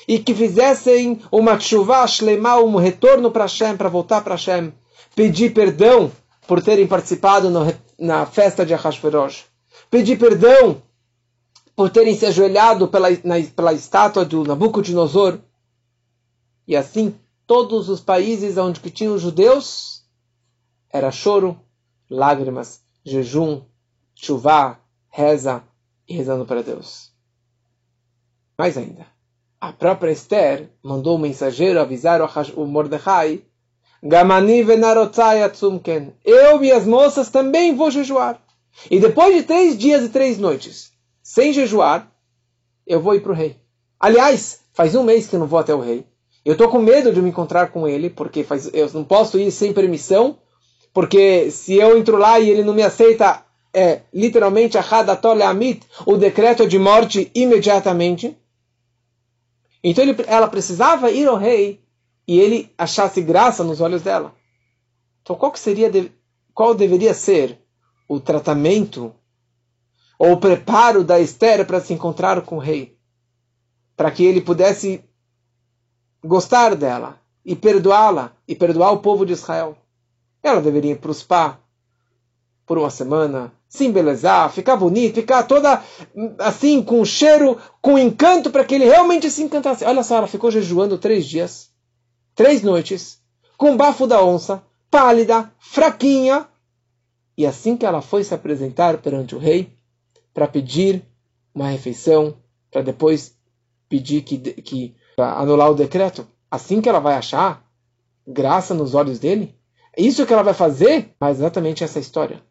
e 0.08 0.20
que 0.20 0.34
fizessem 0.34 1.22
uma 1.32 1.60
chuva 1.60 2.06
shlema, 2.08 2.58
um 2.58 2.76
retorno 2.76 3.32
para 3.32 3.46
Hashem, 3.46 3.78
para 3.78 3.90
voltar 3.90 4.22
para 4.22 4.36
Hashem, 4.36 4.74
pedir 5.16 5.54
perdão 5.54 6.12
por 6.48 6.62
terem 6.62 6.88
participado 6.88 7.50
no, 7.50 7.62
na 8.00 8.26
festa 8.26 8.66
de 8.66 8.74
Ahashverosh, 8.74 9.46
pedir 9.90 10.18
perdão 10.18 10.82
por 11.76 11.90
terem 11.90 12.16
se 12.16 12.26
ajoelhado 12.26 12.88
pela, 12.88 13.10
na, 13.24 13.36
pela 13.56 13.74
estátua 13.74 14.26
do 14.26 14.44
Nabucodonosor, 14.44 15.40
e 16.68 16.76
assim 16.76 17.16
todos 17.46 17.90
os 17.90 18.00
países 18.00 18.58
onde 18.58 18.80
que 18.80 18.90
tinham 18.90 19.18
judeus, 19.18 20.04
era 20.90 21.12
choro, 21.12 21.60
lágrimas, 22.10 22.82
jejum, 23.04 23.62
chuva, 24.14 24.80
reza 25.10 25.64
e 26.08 26.16
rezando 26.16 26.46
para 26.46 26.62
Deus. 26.62 27.12
Mais 28.58 28.78
ainda 28.78 29.06
a 29.62 29.72
própria 29.72 30.12
Esther 30.12 30.70
mandou 30.84 31.16
o 31.16 31.20
mensageiro 31.20 31.80
avisar 31.80 32.20
o 32.56 32.66
Mordecai 32.66 33.44
Gamani 34.04 34.64
venarotzai 34.64 35.44
atzumken. 35.44 36.16
Eu 36.26 36.64
e 36.64 36.72
as 36.72 36.88
moças 36.88 37.30
também 37.30 37.76
vou 37.76 37.92
jejuar. 37.92 38.42
E 38.90 39.00
depois 39.00 39.36
de 39.36 39.44
três 39.44 39.78
dias 39.78 40.04
e 40.04 40.10
três 40.10 40.40
noites, 40.40 40.92
sem 41.22 41.54
jejuar, 41.54 42.12
eu 42.88 43.00
vou 43.00 43.14
ir 43.14 43.20
para 43.20 43.32
o 43.32 43.36
rei. 43.36 43.58
Aliás, 44.00 44.62
faz 44.74 44.96
um 44.96 45.04
mês 45.04 45.28
que 45.28 45.36
eu 45.36 45.40
não 45.40 45.46
vou 45.46 45.60
até 45.60 45.76
o 45.76 45.80
rei. 45.80 46.04
Eu 46.44 46.54
estou 46.54 46.68
com 46.68 46.80
medo 46.80 47.14
de 47.14 47.22
me 47.22 47.30
encontrar 47.30 47.68
com 47.68 47.88
ele, 47.88 48.10
porque 48.10 48.44
faz, 48.44 48.68
eu 48.74 48.90
não 48.94 49.04
posso 49.04 49.38
ir 49.38 49.52
sem 49.52 49.72
permissão, 49.72 50.40
porque 50.92 51.52
se 51.52 51.76
eu 51.76 51.96
entro 51.96 52.18
lá 52.18 52.40
e 52.40 52.50
ele 52.50 52.64
não 52.64 52.74
me 52.74 52.82
aceita, 52.82 53.46
é 53.72 54.02
literalmente 54.12 54.80
Amit, 54.80 55.86
o 56.08 56.18
decreto 56.18 56.68
de 56.68 56.80
morte 56.80 57.30
imediatamente. 57.36 58.36
Então 59.84 60.04
ele, 60.04 60.16
ela 60.28 60.48
precisava 60.48 61.12
ir 61.12 61.28
ao 61.28 61.38
rei 61.38 61.84
e 62.28 62.40
ele 62.40 62.72
achasse 62.78 63.22
graça 63.22 63.64
nos 63.64 63.82
olhos 63.82 64.02
dela. 64.02 64.34
Então 65.22 65.36
qual 65.36 65.56
seria 65.56 65.92
qual 66.54 66.76
deveria 66.76 67.14
ser 67.14 67.60
o 68.08 68.20
tratamento 68.20 69.14
ou 70.20 70.34
o 70.34 70.40
preparo 70.40 71.04
da 71.04 71.20
Esther 71.20 71.66
para 71.66 71.80
se 71.80 71.94
encontrar 71.94 72.42
com 72.42 72.58
o 72.58 72.60
rei, 72.60 72.98
para 73.96 74.12
que 74.12 74.24
ele 74.24 74.42
pudesse 74.42 75.04
gostar 76.24 76.76
dela 76.76 77.20
e 77.44 77.56
perdoá-la 77.56 78.36
e 78.48 78.56
perdoar 78.56 78.92
o 78.92 79.00
povo 79.00 79.26
de 79.26 79.34
Israel? 79.34 79.78
Ela 80.44 80.62
deveria 80.62 80.92
ir 80.92 81.00
para 81.00 81.12
o 81.12 81.14
spa 81.14 81.61
por 82.72 82.78
uma 82.78 82.90
semana, 82.90 83.52
se 83.68 83.86
embelezar, 83.86 84.50
ficar 84.50 84.78
bonita, 84.78 85.16
ficar 85.16 85.44
toda 85.44 85.84
assim, 86.40 86.82
com 86.82 87.04
cheiro, 87.04 87.58
com 87.82 88.00
encanto, 88.00 88.50
para 88.50 88.64
que 88.64 88.76
ele 88.76 88.86
realmente 88.86 89.30
se 89.30 89.44
encantasse. 89.44 89.84
Olha 89.84 90.02
só, 90.04 90.16
ela 90.16 90.28
ficou 90.28 90.50
jejuando 90.50 90.98
três 90.98 91.26
dias, 91.26 91.70
três 92.34 92.62
noites, 92.64 93.20
com 93.58 93.76
bafo 93.76 94.08
da 94.08 94.24
onça, 94.24 94.64
pálida, 94.90 95.52
fraquinha. 95.60 96.48
E 97.38 97.46
assim 97.46 97.76
que 97.76 97.86
ela 97.86 98.02
foi 98.02 98.24
se 98.24 98.34
apresentar 98.34 99.00
perante 99.00 99.36
o 99.36 99.38
rei, 99.38 99.74
para 100.34 100.48
pedir 100.48 101.04
uma 101.54 101.68
refeição, 101.68 102.36
para 102.72 102.82
depois 102.82 103.36
pedir 103.90 104.22
que, 104.22 104.38
que 104.38 104.96
anular 105.18 105.70
o 105.70 105.76
decreto, 105.76 106.26
assim 106.50 106.80
que 106.80 106.88
ela 106.88 107.02
vai 107.02 107.16
achar 107.16 107.70
graça 108.26 108.74
nos 108.74 108.96
olhos 108.96 109.20
dele, 109.20 109.54
é 109.94 110.02
isso 110.02 110.26
que 110.26 110.32
ela 110.32 110.42
vai 110.42 110.54
fazer, 110.54 111.14
mas 111.20 111.40
exatamente 111.40 111.84
essa 111.84 112.00
história. 112.00 112.42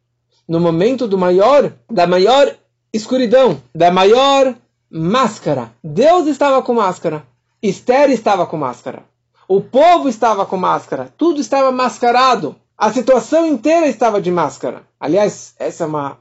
No 0.50 0.58
momento 0.58 1.06
do 1.06 1.16
maior, 1.16 1.72
da 1.88 2.08
maior 2.08 2.52
escuridão, 2.92 3.62
da 3.72 3.88
maior 3.88 4.52
máscara. 4.90 5.72
Deus 5.80 6.26
estava 6.26 6.60
com 6.60 6.74
máscara. 6.74 7.24
Esther 7.62 8.10
estava 8.10 8.44
com 8.44 8.56
máscara. 8.56 9.04
O 9.46 9.60
povo 9.60 10.08
estava 10.08 10.44
com 10.44 10.56
máscara. 10.56 11.14
Tudo 11.16 11.40
estava 11.40 11.70
mascarado. 11.70 12.56
A 12.76 12.92
situação 12.92 13.46
inteira 13.46 13.86
estava 13.86 14.20
de 14.20 14.32
máscara. 14.32 14.82
Aliás, 14.98 15.54
essa 15.56 15.84
é 15.84 15.86
uma 15.86 16.18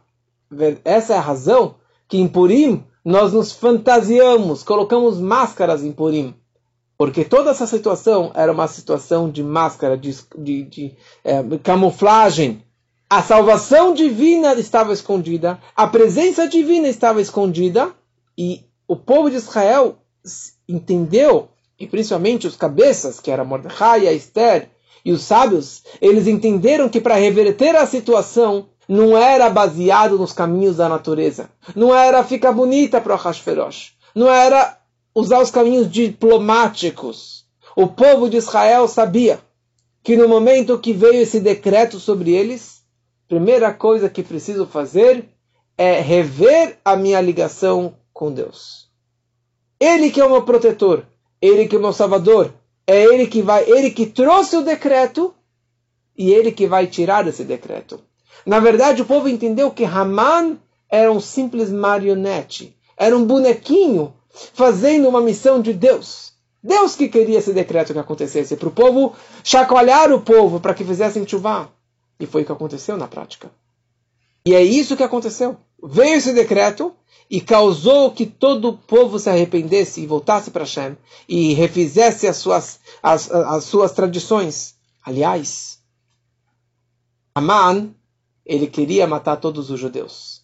essa 0.86 1.16
é 1.16 1.18
a 1.18 1.22
razão 1.22 1.74
que 2.08 2.20
em 2.20 2.28
Purim 2.28 2.84
nós 3.04 3.34
nos 3.34 3.52
fantasiamos, 3.52 4.62
colocamos 4.62 5.20
máscaras 5.20 5.84
em 5.84 5.92
Purim. 5.92 6.36
Porque 6.96 7.26
toda 7.26 7.50
essa 7.50 7.66
situação 7.66 8.32
era 8.36 8.52
uma 8.52 8.68
situação 8.68 9.28
de 9.28 9.42
máscara, 9.42 9.98
de, 9.98 10.16
de, 10.38 10.64
de 10.66 10.96
é, 11.24 11.42
camuflagem. 11.64 12.64
A 13.12 13.24
salvação 13.24 13.92
divina 13.92 14.54
estava 14.54 14.94
escondida, 14.94 15.60
a 15.76 15.88
presença 15.88 16.48
divina 16.48 16.88
estava 16.88 17.20
escondida, 17.20 17.92
e 18.38 18.64
o 18.88 18.96
povo 18.96 19.32
de 19.32 19.38
Israel 19.38 19.98
entendeu, 20.68 21.50
e 21.80 21.88
principalmente 21.88 22.46
os 22.46 22.56
cabeças, 22.56 23.20
que 23.20 23.32
era 23.32 23.44
Mordecai, 23.44 24.08
a 24.08 24.14
Esther 24.14 24.70
e 25.04 25.12
os 25.12 25.24
sábios, 25.24 25.82
eles 26.00 26.28
entenderam 26.28 26.88
que 26.88 27.02
para 27.02 27.16
reverter 27.16 27.76
a 27.76 27.88
situação 27.88 28.70
não 28.88 29.18
era 29.18 29.50
baseado 29.50 30.20
nos 30.20 30.32
caminhos 30.32 30.78
da 30.78 30.88
natureza, 30.88 31.50
não 31.76 31.96
era 31.96 32.24
ficar 32.24 32.52
bonita 32.52 33.02
para 33.02 33.16
o 33.16 33.18
Hashferosh, 33.18 33.94
não 34.14 34.30
era 34.30 34.78
usar 35.16 35.42
os 35.42 35.50
caminhos 35.50 35.90
diplomáticos. 35.90 37.44
O 37.76 37.88
povo 37.88 38.30
de 38.30 38.38
Israel 38.38 38.88
sabia 38.88 39.40
que 40.04 40.16
no 40.16 40.28
momento 40.28 40.78
que 40.78 40.94
veio 40.94 41.22
esse 41.24 41.40
decreto 41.40 42.00
sobre 42.00 42.34
eles, 42.36 42.79
primeira 43.30 43.72
coisa 43.72 44.10
que 44.10 44.24
preciso 44.24 44.66
fazer 44.66 45.30
é 45.78 46.02
rever 46.02 46.78
a 46.84 46.96
minha 46.96 47.22
ligação 47.22 47.94
com 48.12 48.34
Deus. 48.34 48.90
Ele 49.80 50.10
que 50.10 50.20
é 50.20 50.26
o 50.26 50.32
meu 50.32 50.42
protetor, 50.42 51.06
ele 51.40 51.68
que 51.68 51.76
é 51.76 51.80
o 51.80 51.82
meu 51.82 51.94
salvador, 51.94 52.52
é 52.88 53.04
ele 53.04 53.28
que 53.28 53.44
vai, 53.44 53.70
ele 53.70 53.92
que 53.92 54.08
trouxe 54.08 54.58
o 54.58 54.64
decreto 54.64 55.34
e 56.18 56.32
ele 56.34 56.52
que 56.52 56.68
vai 56.68 56.88
tirar 56.88 57.26
esse 57.28 57.44
decreto. 57.44 58.02
Na 58.46 58.60
verdade, 58.60 59.04
o 59.04 59.06
povo 59.06 59.30
entendeu 59.30 59.70
que 59.70 59.86
Haman 59.86 60.58
era 60.90 61.12
um 61.12 61.20
simples 61.20 61.70
marionete, 61.70 62.76
era 62.98 63.16
um 63.16 63.24
bonequinho 63.24 64.12
fazendo 64.54 65.08
uma 65.08 65.22
missão 65.22 65.62
de 65.62 65.72
Deus. 65.72 66.34
Deus 66.64 66.96
que 66.96 67.08
queria 67.08 67.38
esse 67.38 67.54
decreto 67.54 67.94
que 67.94 68.00
acontecesse, 68.00 68.58
para 68.58 68.68
o 68.68 68.72
povo 68.72 69.14
chacoalhar 69.44 70.12
o 70.12 70.20
povo 70.20 70.60
para 70.60 70.74
que 70.74 70.84
fizessem 70.84 71.28
chuva. 71.28 71.70
E 72.20 72.26
foi 72.26 72.42
o 72.42 72.46
que 72.46 72.52
aconteceu 72.52 72.98
na 72.98 73.08
prática. 73.08 73.52
E 74.46 74.54
é 74.54 74.64
isso 74.64 74.98
que 74.98 75.04
aconteceu. 75.04 75.58
Veio 75.82 76.16
esse 76.16 76.34
decreto 76.34 76.94
e 77.30 77.40
causou 77.40 78.12
que 78.12 78.26
todo 78.26 78.70
o 78.70 78.78
povo 78.78 79.20
se 79.20 79.30
arrependesse 79.30 80.02
e 80.02 80.08
voltasse 80.08 80.52
para 80.52 80.64
Hashem 80.64 80.98
e 81.28 81.54
refizesse 81.54 82.28
as 82.28 82.38
suas, 82.38 82.80
as, 83.02 83.30
as 83.32 83.64
suas 83.66 83.92
tradições. 83.92 84.76
Aliás, 85.04 85.80
Aman, 87.36 87.94
ele 88.46 88.68
queria 88.68 89.06
matar 89.06 89.38
todos 89.38 89.70
os 89.70 89.80
judeus. 89.80 90.40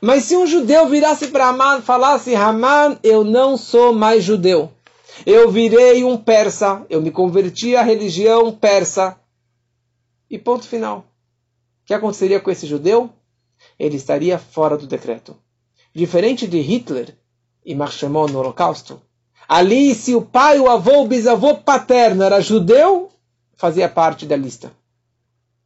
Mas 0.00 0.24
se 0.24 0.36
um 0.36 0.46
judeu 0.46 0.88
virasse 0.88 1.28
para 1.28 1.48
Haman 1.48 1.78
e 1.78 1.82
falasse: 1.82 2.34
Haman, 2.34 2.98
eu 3.02 3.22
não 3.22 3.56
sou 3.56 3.92
mais 3.92 4.24
judeu. 4.24 4.72
Eu 5.26 5.50
virei 5.50 6.02
um 6.04 6.16
persa. 6.16 6.86
Eu 6.88 7.02
me 7.02 7.10
converti 7.10 7.76
à 7.76 7.82
religião 7.82 8.52
persa. 8.52 9.18
E 10.30 10.38
ponto 10.38 10.66
final. 10.66 11.09
Que 11.90 11.94
aconteceria 11.94 12.38
com 12.38 12.52
esse 12.52 12.68
judeu? 12.68 13.10
Ele 13.76 13.96
estaria 13.96 14.38
fora 14.38 14.78
do 14.78 14.86
decreto. 14.86 15.36
Diferente 15.92 16.46
de 16.46 16.60
Hitler 16.60 17.18
e 17.66 17.74
Marchemon 17.74 18.28
no 18.28 18.38
Holocausto. 18.38 19.02
Ali, 19.48 19.92
se 19.96 20.14
o 20.14 20.22
pai, 20.22 20.60
o 20.60 20.70
avô, 20.70 21.02
o 21.02 21.08
bisavô 21.08 21.56
paterno 21.56 22.22
era 22.22 22.40
judeu, 22.40 23.10
fazia 23.56 23.88
parte 23.88 24.24
da 24.24 24.36
lista. 24.36 24.70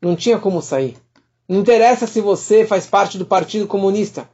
Não 0.00 0.16
tinha 0.16 0.38
como 0.38 0.62
sair. 0.62 0.96
Não 1.46 1.60
interessa 1.60 2.06
se 2.06 2.22
você 2.22 2.64
faz 2.64 2.86
parte 2.86 3.18
do 3.18 3.26
Partido 3.26 3.66
Comunista. 3.66 4.26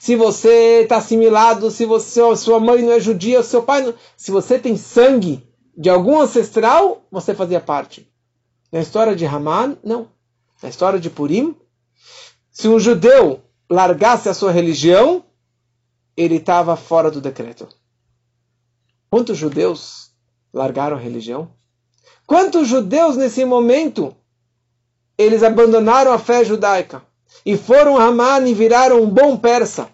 Se 0.00 0.16
você 0.16 0.80
está 0.82 0.96
assimilado, 0.96 1.70
se 1.70 1.84
você, 1.84 2.20
sua 2.34 2.58
mãe 2.58 2.82
não 2.82 2.90
é 2.90 2.98
judia, 2.98 3.44
seu 3.44 3.62
pai 3.62 3.82
não... 3.82 3.94
Se 4.16 4.32
você 4.32 4.58
tem 4.58 4.76
sangue 4.76 5.48
de 5.76 5.88
algum 5.88 6.20
ancestral, 6.20 7.06
você 7.12 7.32
fazia 7.32 7.60
parte. 7.60 8.12
Na 8.72 8.80
história 8.80 9.14
de 9.14 9.24
Haman, 9.24 9.78
não. 9.84 10.17
Na 10.62 10.68
história 10.68 10.98
de 10.98 11.08
Purim, 11.08 11.56
se 12.50 12.68
um 12.68 12.78
judeu 12.78 13.42
largasse 13.70 14.28
a 14.28 14.34
sua 14.34 14.50
religião, 14.50 15.24
ele 16.16 16.36
estava 16.36 16.76
fora 16.76 17.10
do 17.10 17.20
decreto. 17.20 17.68
Quantos 19.10 19.38
judeus 19.38 20.10
largaram 20.52 20.96
a 20.96 21.00
religião? 21.00 21.52
Quantos 22.26 22.68
judeus 22.68 23.16
nesse 23.16 23.44
momento 23.44 24.14
eles 25.16 25.42
abandonaram 25.42 26.12
a 26.12 26.18
fé 26.18 26.44
judaica 26.44 27.02
e 27.44 27.56
foram 27.56 27.98
Haman 27.98 28.46
e 28.46 28.54
viraram 28.54 29.02
um 29.02 29.10
bom 29.10 29.36
persa. 29.36 29.88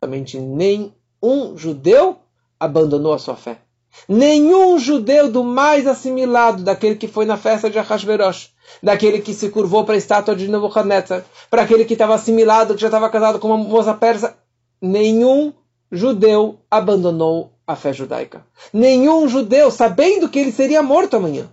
Realmente 0.00 0.38
nenhum 0.38 1.56
judeu 1.56 2.18
abandonou 2.58 3.12
a 3.12 3.18
sua 3.18 3.36
fé. 3.36 3.60
Nenhum 4.06 4.78
judeu 4.78 5.30
do 5.30 5.42
mais 5.42 5.86
assimilado, 5.86 6.62
daquele 6.62 6.96
que 6.96 7.08
foi 7.08 7.24
na 7.24 7.36
festa 7.36 7.70
de 7.70 7.78
Ahasverosh, 7.78 8.50
daquele 8.82 9.20
que 9.20 9.32
se 9.32 9.48
curvou 9.48 9.84
para 9.84 9.94
a 9.94 9.98
estátua 9.98 10.36
de 10.36 10.48
Nebuchadnezzar, 10.48 11.24
para 11.50 11.62
aquele 11.62 11.84
que 11.84 11.94
estava 11.94 12.14
assimilado, 12.14 12.74
que 12.74 12.80
já 12.80 12.88
estava 12.88 13.08
casado 13.10 13.38
com 13.38 13.48
uma 13.48 13.56
moça 13.56 13.94
persa, 13.94 14.36
nenhum 14.80 15.52
judeu 15.90 16.58
abandonou 16.70 17.52
a 17.66 17.74
fé 17.76 17.92
judaica. 17.92 18.44
Nenhum 18.72 19.28
judeu, 19.28 19.70
sabendo 19.70 20.28
que 20.28 20.38
ele 20.38 20.52
seria 20.52 20.82
morto 20.82 21.16
amanhã, 21.16 21.48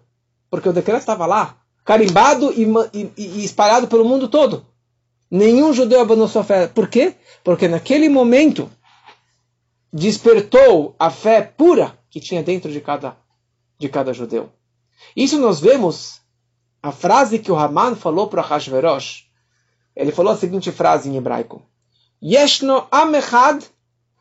porque 0.50 0.70
o 0.70 0.74
decreto 0.74 1.00
estava 1.00 1.26
lá, 1.26 1.56
carimbado 1.84 2.54
e, 2.54 2.64
e, 2.94 3.12
e 3.18 3.46
espalhado 3.46 3.88
pelo 3.88 4.06
mundo 4.06 4.28
todo. 4.28 4.66
Nenhum 5.30 5.74
judeu 5.74 6.00
abandonou 6.00 6.28
sua 6.28 6.44
fé. 6.44 6.68
Por 6.68 6.88
quê? 6.88 7.16
Porque 7.44 7.68
naquele 7.68 8.08
momento 8.08 8.70
despertou 9.92 10.96
a 11.00 11.10
fé 11.10 11.42
pura 11.42 11.98
que 12.10 12.20
tinha 12.20 12.44
dentro 12.44 12.72
de 12.72 12.82
cada, 12.82 13.18
de 13.78 13.90
cada 13.90 14.14
judeu. 14.14 14.50
Isso 15.16 15.40
nós 15.40 15.60
vemos 15.60 16.22
a 16.82 16.92
frase 16.92 17.40
que 17.40 17.52
o 17.52 17.56
Haman 17.56 17.96
falou 17.96 18.28
para 18.28 18.42
Hashverosh. 18.42 19.26
Ele 19.96 20.12
falou 20.12 20.34
a 20.34 20.38
seguinte 20.38 20.72
frase 20.72 21.10
em 21.10 21.18
hebraico: 21.18 21.64
Yeshno 22.22 22.88
am 22.92 23.16
echad 23.16 23.64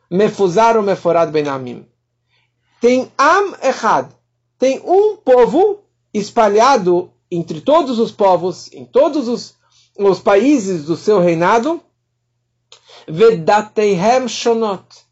mefuzar 0.09 0.81
meforad 0.81 1.31
ben 1.31 1.47
amim. 1.47 1.85
Tem 2.79 3.11
am 3.17 3.55
echad, 3.61 4.09
tem 4.57 4.81
um 4.85 5.17
povo 5.17 5.83
espalhado 6.13 7.11
entre 7.29 7.61
todos 7.61 7.99
os 7.99 8.11
povos, 8.11 8.71
em 8.71 8.85
todos 8.85 9.27
os, 9.27 9.55
os 9.97 10.19
países 10.19 10.85
do 10.85 10.95
seu 10.95 11.19
reinado, 11.19 11.81
Vedateihem 13.07 14.27
Shonot. 14.27 15.04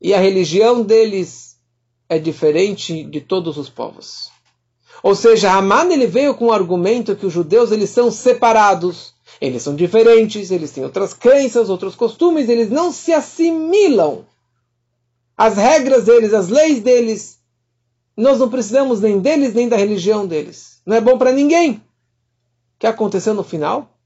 E 0.00 0.14
a 0.14 0.20
religião 0.20 0.82
deles 0.82 1.56
é 2.08 2.18
diferente 2.18 3.04
de 3.04 3.20
todos 3.20 3.58
os 3.58 3.68
povos. 3.68 4.30
Ou 5.02 5.14
seja, 5.14 5.52
Haman 5.52 5.92
ele 5.92 6.06
veio 6.06 6.34
com 6.34 6.46
o 6.46 6.52
argumento 6.52 7.14
que 7.14 7.26
os 7.26 7.32
judeus 7.32 7.70
eles 7.70 7.90
são 7.90 8.10
separados, 8.10 9.14
Eles 9.40 9.62
são 9.62 9.76
diferentes, 9.76 10.50
eles 10.50 10.72
têm 10.72 10.82
outras 10.82 11.14
crenças, 11.14 11.68
outros 11.68 11.94
costumes, 11.94 12.48
eles 12.48 12.70
não 12.70 12.90
se 12.90 13.12
assimilam. 13.12 14.24
As 15.36 15.56
regras 15.56 16.04
deles, 16.04 16.34
as 16.34 16.48
leis 16.48 16.80
deles, 16.80 17.38
nós 18.16 18.38
não 18.40 18.48
precisamos 18.48 19.00
nem 19.00 19.20
deles 19.20 19.54
nem 19.54 19.68
da 19.68 19.76
religião 19.76 20.26
deles. 20.26 20.80
Não 20.84 20.96
é 20.96 21.00
bom 21.00 21.16
para 21.16 21.30
ninguém. 21.30 21.74
O 21.74 21.80
que 22.80 22.86
aconteceu 22.86 23.34
no 23.34 23.44
final? 23.44 23.96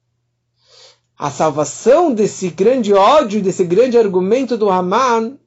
A 1.17 1.31
salvação 1.31 2.13
desse 2.13 2.51
grande 2.51 2.93
ódio, 2.93 3.41
desse 3.41 3.65
grande 3.65 3.97
argumento 3.97 4.57
do 4.59 4.69
Haman, 4.69 5.39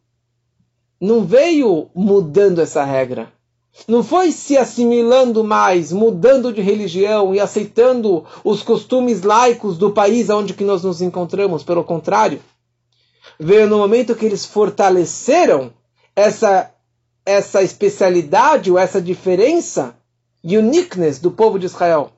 não 1.00 1.26
veio 1.26 1.90
mudando 1.94 2.62
essa 2.62 2.84
regra. 2.84 3.32
Não 3.88 4.02
foi 4.04 4.32
se 4.32 4.58
assimilando 4.58 5.44
mais, 5.44 5.92
mudando 5.92 6.54
de 6.54 6.62
religião 6.62 7.36
e 7.36 7.40
aceitando 7.40 8.26
os 8.44 8.64
costumes 8.64 9.22
laicos 9.22 9.78
do 9.78 9.92
país 9.92 10.30
onde 10.30 10.54
que 10.54 10.64
nós 10.64 10.84
nos 10.84 11.02
encontramos. 11.02 11.64
Pelo 11.64 11.84
contrário, 11.84 12.42
veio 13.38 13.68
no 13.68 13.78
momento 13.78 14.16
que 14.16 14.26
eles 14.26 14.46
fortaleceram 14.46 15.74
essa, 16.16 16.72
essa 17.26 17.62
especialidade 17.62 18.72
ou 18.72 18.80
essa 18.80 19.02
diferença, 19.02 19.96
uniqueness 20.44 21.20
do 21.20 21.32
povo 21.32 21.60
de 21.60 21.66
Israel, 21.66 22.12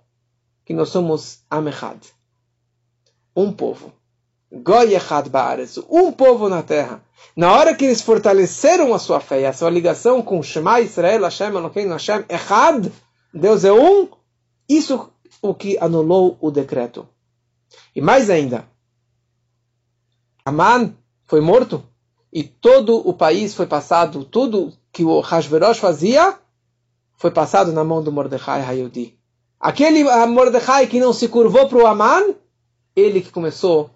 que 0.63 0.73
nós 0.73 0.89
somos 0.89 1.39
Amechad, 1.49 1.97
um 3.35 3.51
povo. 3.51 3.91
Goy 4.51 4.95
Echad 4.95 5.27
Baaretz, 5.27 5.77
um 5.89 6.11
povo 6.11 6.47
na 6.47 6.63
terra. 6.63 7.03
Na 7.35 7.53
hora 7.53 7.75
que 7.75 7.85
eles 7.85 8.01
fortaleceram 8.01 8.93
a 8.93 8.99
sua 8.99 9.19
fé 9.19 9.41
e 9.41 9.45
a 9.45 9.53
sua 9.53 9.69
ligação 9.69 10.21
com 10.21 10.41
Shema 10.41 10.81
Israel, 10.81 11.23
Hashem, 11.23 11.47
Elokeinu, 11.47 11.93
Hashem, 11.93 12.25
Echad, 12.29 12.91
Deus 13.33 13.63
é 13.63 13.71
um, 13.71 14.07
isso 14.67 15.11
o 15.41 15.53
que 15.53 15.77
anulou 15.79 16.37
o 16.41 16.49
decreto. 16.49 17.07
E 17.95 18.01
mais 18.01 18.29
ainda, 18.29 18.67
Aman 20.45 20.95
foi 21.25 21.41
morto 21.41 21.83
e 22.31 22.43
todo 22.43 23.07
o 23.07 23.13
país 23.13 23.53
foi 23.53 23.67
passado, 23.67 24.23
tudo 24.23 24.73
que 24.91 25.03
o 25.03 25.19
Hashverosh 25.19 25.79
fazia 25.79 26.37
foi 27.15 27.31
passado 27.31 27.71
na 27.71 27.83
mão 27.83 28.01
do 28.01 28.11
Mordecai 28.11 28.61
Hayudi. 28.61 29.17
Aquele 29.59 30.03
Mordecai 30.27 30.87
que 30.87 30.99
não 30.99 31.13
se 31.13 31.27
curvou 31.27 31.67
para 31.67 31.77
o 31.77 31.87
Aman, 31.87 32.35
ele 32.95 33.21
que 33.21 33.31
começou 33.31 33.89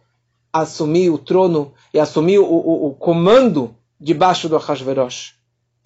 assumir 0.52 1.10
o 1.10 1.18
trono 1.18 1.74
e 1.94 2.00
assumir 2.00 2.40
o, 2.40 2.46
o, 2.46 2.88
o 2.88 2.94
comando 2.94 3.76
debaixo 4.00 4.50
do 4.50 4.56
Ahasverosh. 4.56 5.34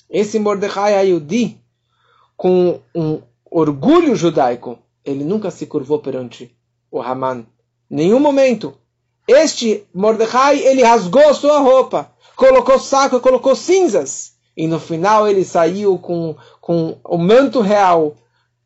Esse 0.09 0.39
Mordecai 0.39 0.95
Ayudi, 0.95 1.57
com 2.37 2.79
um 2.93 3.21
orgulho 3.49 4.15
judaico, 4.15 4.79
ele 5.03 5.23
nunca 5.23 5.51
se 5.51 5.65
curvou 5.65 5.99
perante 5.99 6.55
o 6.91 7.01
Haman. 7.01 7.45
Nenhum 7.89 8.19
momento. 8.19 8.73
Este 9.27 9.83
Mordecai, 9.93 10.59
ele 10.59 10.83
rasgou 10.83 11.33
sua 11.33 11.59
roupa, 11.59 12.11
colocou 12.35 12.79
saco 12.79 13.17
e 13.17 13.19
colocou 13.19 13.55
cinzas. 13.55 14.33
E 14.55 14.67
no 14.67 14.79
final 14.79 15.27
ele 15.27 15.43
saiu 15.43 15.97
com, 15.97 16.35
com 16.61 16.97
o 17.03 17.17
manto 17.17 17.59
real, 17.59 18.15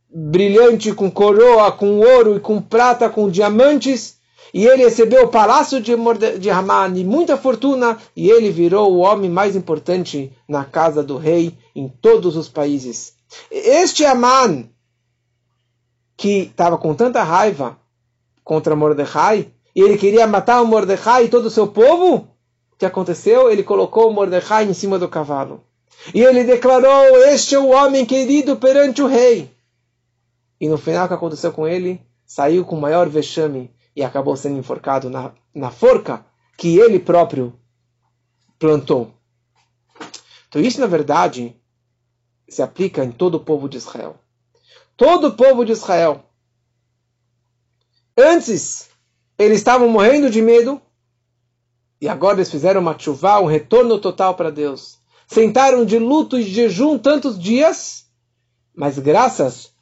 brilhante, 0.10 0.94
com 0.94 1.10
coroa, 1.10 1.72
com 1.72 2.00
ouro 2.00 2.36
e 2.36 2.40
com 2.40 2.62
prata, 2.62 3.10
com 3.10 3.30
diamantes, 3.30 4.19
e 4.54 4.66
ele 4.66 4.84
recebeu 4.84 5.26
o 5.26 5.30
palácio 5.30 5.80
de, 5.80 5.96
de 6.40 6.50
Haman 6.50 6.98
e 6.98 7.04
muita 7.04 7.38
fortuna, 7.38 7.98
e 8.16 8.30
ele 8.30 8.52
virou 8.52 8.92
o 8.92 9.00
homem 9.00 9.30
mais 9.30 9.56
importante 9.56 10.32
na 10.48 10.66
casa 10.66 11.04
do 11.04 11.18
rei 11.18 11.58
em 11.76 11.88
todos 11.88 12.36
os 12.36 12.50
países. 12.50 13.14
Este 13.52 14.06
Haman, 14.06 14.70
que 16.18 16.44
estava 16.44 16.78
com 16.78 16.94
tanta 16.96 17.24
raiva 17.24 17.78
contra 18.44 18.76
Mordecai, 18.76 19.52
e 19.76 19.82
ele 19.82 19.98
queria 19.98 20.26
matar 20.26 20.62
o 20.62 20.66
Mordecai 20.68 21.26
e 21.26 21.30
todo 21.30 21.46
o 21.46 21.52
seu 21.52 21.68
povo, 21.68 22.28
o 22.74 22.78
que 22.78 22.86
aconteceu? 22.86 23.52
Ele 23.52 23.64
colocou 23.64 24.10
o 24.10 24.14
Mordecai 24.14 24.66
em 24.66 24.74
cima 24.74 24.98
do 24.98 25.08
cavalo. 25.08 25.64
E 26.14 26.22
ele 26.22 26.44
declarou: 26.44 27.18
Este 27.26 27.56
é 27.56 27.60
o 27.60 27.70
homem 27.70 28.06
querido 28.06 28.56
perante 28.56 29.02
o 29.02 29.08
rei. 29.08 29.52
E 30.60 30.68
no 30.68 30.78
final, 30.78 31.06
o 31.06 31.08
que 31.08 31.14
aconteceu 31.14 31.52
com 31.52 31.68
ele? 31.68 32.02
Saiu 32.26 32.66
com 32.66 32.78
o 32.78 32.82
maior 32.82 33.08
vexame 33.10 33.72
e 34.00 34.04
acabou 34.04 34.34
sendo 34.38 34.58
enforcado 34.58 35.10
na, 35.10 35.34
na 35.54 35.70
forca 35.70 36.26
que 36.58 36.78
ele 36.80 36.98
próprio 36.98 37.54
plantou. 38.58 39.14
Então, 40.48 40.62
isso, 40.62 40.80
na 40.80 40.88
verdade, 40.88 41.54
se 42.48 42.62
aplica 42.62 43.04
em 43.04 43.12
todo 43.12 43.36
o 43.36 43.40
povo 43.42 43.68
de 43.68 43.76
Israel. 43.76 44.18
Todo 44.96 45.28
o 45.28 45.36
povo 45.36 45.66
de 45.66 45.74
Israel. 45.74 46.24
Antes, 48.18 48.90
eles 49.38 49.58
estavam 49.58 49.90
morrendo 49.90 50.30
de 50.30 50.42
medo, 50.42 50.82
e 52.00 52.08
agora 52.08 52.38
eles 52.38 52.50
fizeram 52.50 52.80
uma 52.80 52.98
chuva, 52.98 53.42
um 53.42 53.48
retorno 53.48 54.00
total 54.00 54.34
para 54.34 54.50
Deus. 54.50 54.98
Sentaram 55.28 55.84
de 55.84 56.00
luto 56.00 56.40
e 56.40 56.44
jejum 56.44 56.98
tantos 56.98 57.38
dias, 57.38 58.06
mas 58.74 58.98
graças 58.98 59.74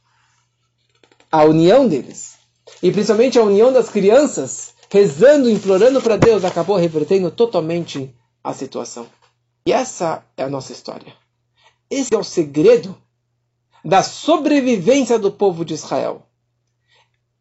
à 1.32 1.44
união 1.44 1.88
deles, 1.88 2.37
e 2.82 2.92
principalmente 2.92 3.40
a 3.40 3.44
união 3.44 3.72
das 3.72 3.90
crianças, 3.90 4.74
rezando, 4.90 5.50
implorando 5.50 6.02
para 6.02 6.18
Deus, 6.18 6.44
acabou 6.44 6.76
revertendo 6.78 7.32
totalmente 7.32 8.14
a 8.44 8.54
situação. 8.54 9.08
E 9.66 9.72
essa 9.72 10.24
é 10.36 10.44
a 10.44 10.50
nossa 10.50 10.72
história. 10.72 11.14
Esse 11.90 12.14
é 12.14 12.18
o 12.18 12.24
segredo 12.24 12.96
da 13.84 14.04
sobrevivência 14.04 15.18
do 15.18 15.32
povo 15.32 15.66
de 15.66 15.74
Israel. 15.74 16.24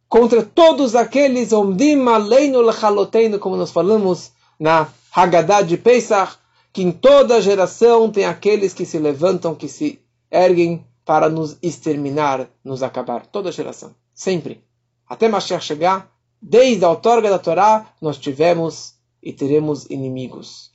Contra 0.08 0.42
todos 0.42 0.94
aqueles 0.94 1.52
omdim 1.52 2.06
aleinu 2.06 2.60
lechaloteinu, 2.60 3.38
como 3.38 3.56
nós 3.56 3.70
falamos 3.70 4.32
na 4.58 4.88
Haggadah 5.12 5.62
de 5.62 5.76
Pesach, 5.76 6.38
que 6.72 6.82
em 6.82 6.92
toda 6.92 7.40
geração 7.40 8.10
tem 8.10 8.24
aqueles 8.24 8.72
que 8.72 8.84
se 8.84 8.98
levantam, 8.98 9.54
que 9.54 9.68
se 9.68 10.00
erguem 10.30 10.84
para 11.04 11.28
nos 11.28 11.56
exterminar, 11.62 12.48
nos 12.64 12.82
acabar. 12.82 13.26
Toda 13.26 13.52
geração. 13.52 13.94
Sempre 14.14 14.65
até 15.08 15.28
Mashiach 15.28 15.64
chegar, 15.64 16.10
desde 16.40 16.84
a 16.84 16.90
outorga 16.90 17.30
da 17.30 17.38
Torá, 17.38 17.86
nós 18.00 18.18
tivemos 18.18 18.94
e 19.22 19.32
teremos 19.32 19.86
inimigos. 19.86 20.70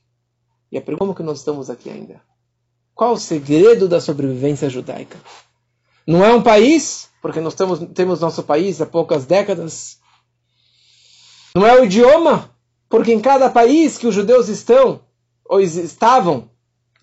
E 0.71 0.77
a 0.77 0.81
pergunta 0.81 1.15
que 1.15 1.23
nós 1.23 1.39
estamos 1.39 1.69
aqui 1.69 1.89
ainda? 1.89 2.21
Qual 2.95 3.13
o 3.13 3.17
segredo 3.17 3.87
da 3.87 3.99
sobrevivência 3.99 4.69
judaica? 4.69 5.17
Não 6.07 6.23
é 6.23 6.33
um 6.33 6.41
país, 6.41 7.09
porque 7.21 7.39
nós 7.39 7.55
temos, 7.55 7.79
temos 7.93 8.21
nosso 8.21 8.43
país 8.43 8.81
há 8.81 8.85
poucas 8.85 9.25
décadas. 9.25 9.97
Não 11.55 11.65
é 11.65 11.79
o 11.79 11.85
idioma, 11.85 12.49
porque 12.89 13.13
em 13.13 13.19
cada 13.19 13.49
país 13.49 13.97
que 13.97 14.07
os 14.07 14.15
judeus 14.15 14.47
estão, 14.47 15.01
ou 15.45 15.59
estavam, 15.59 16.49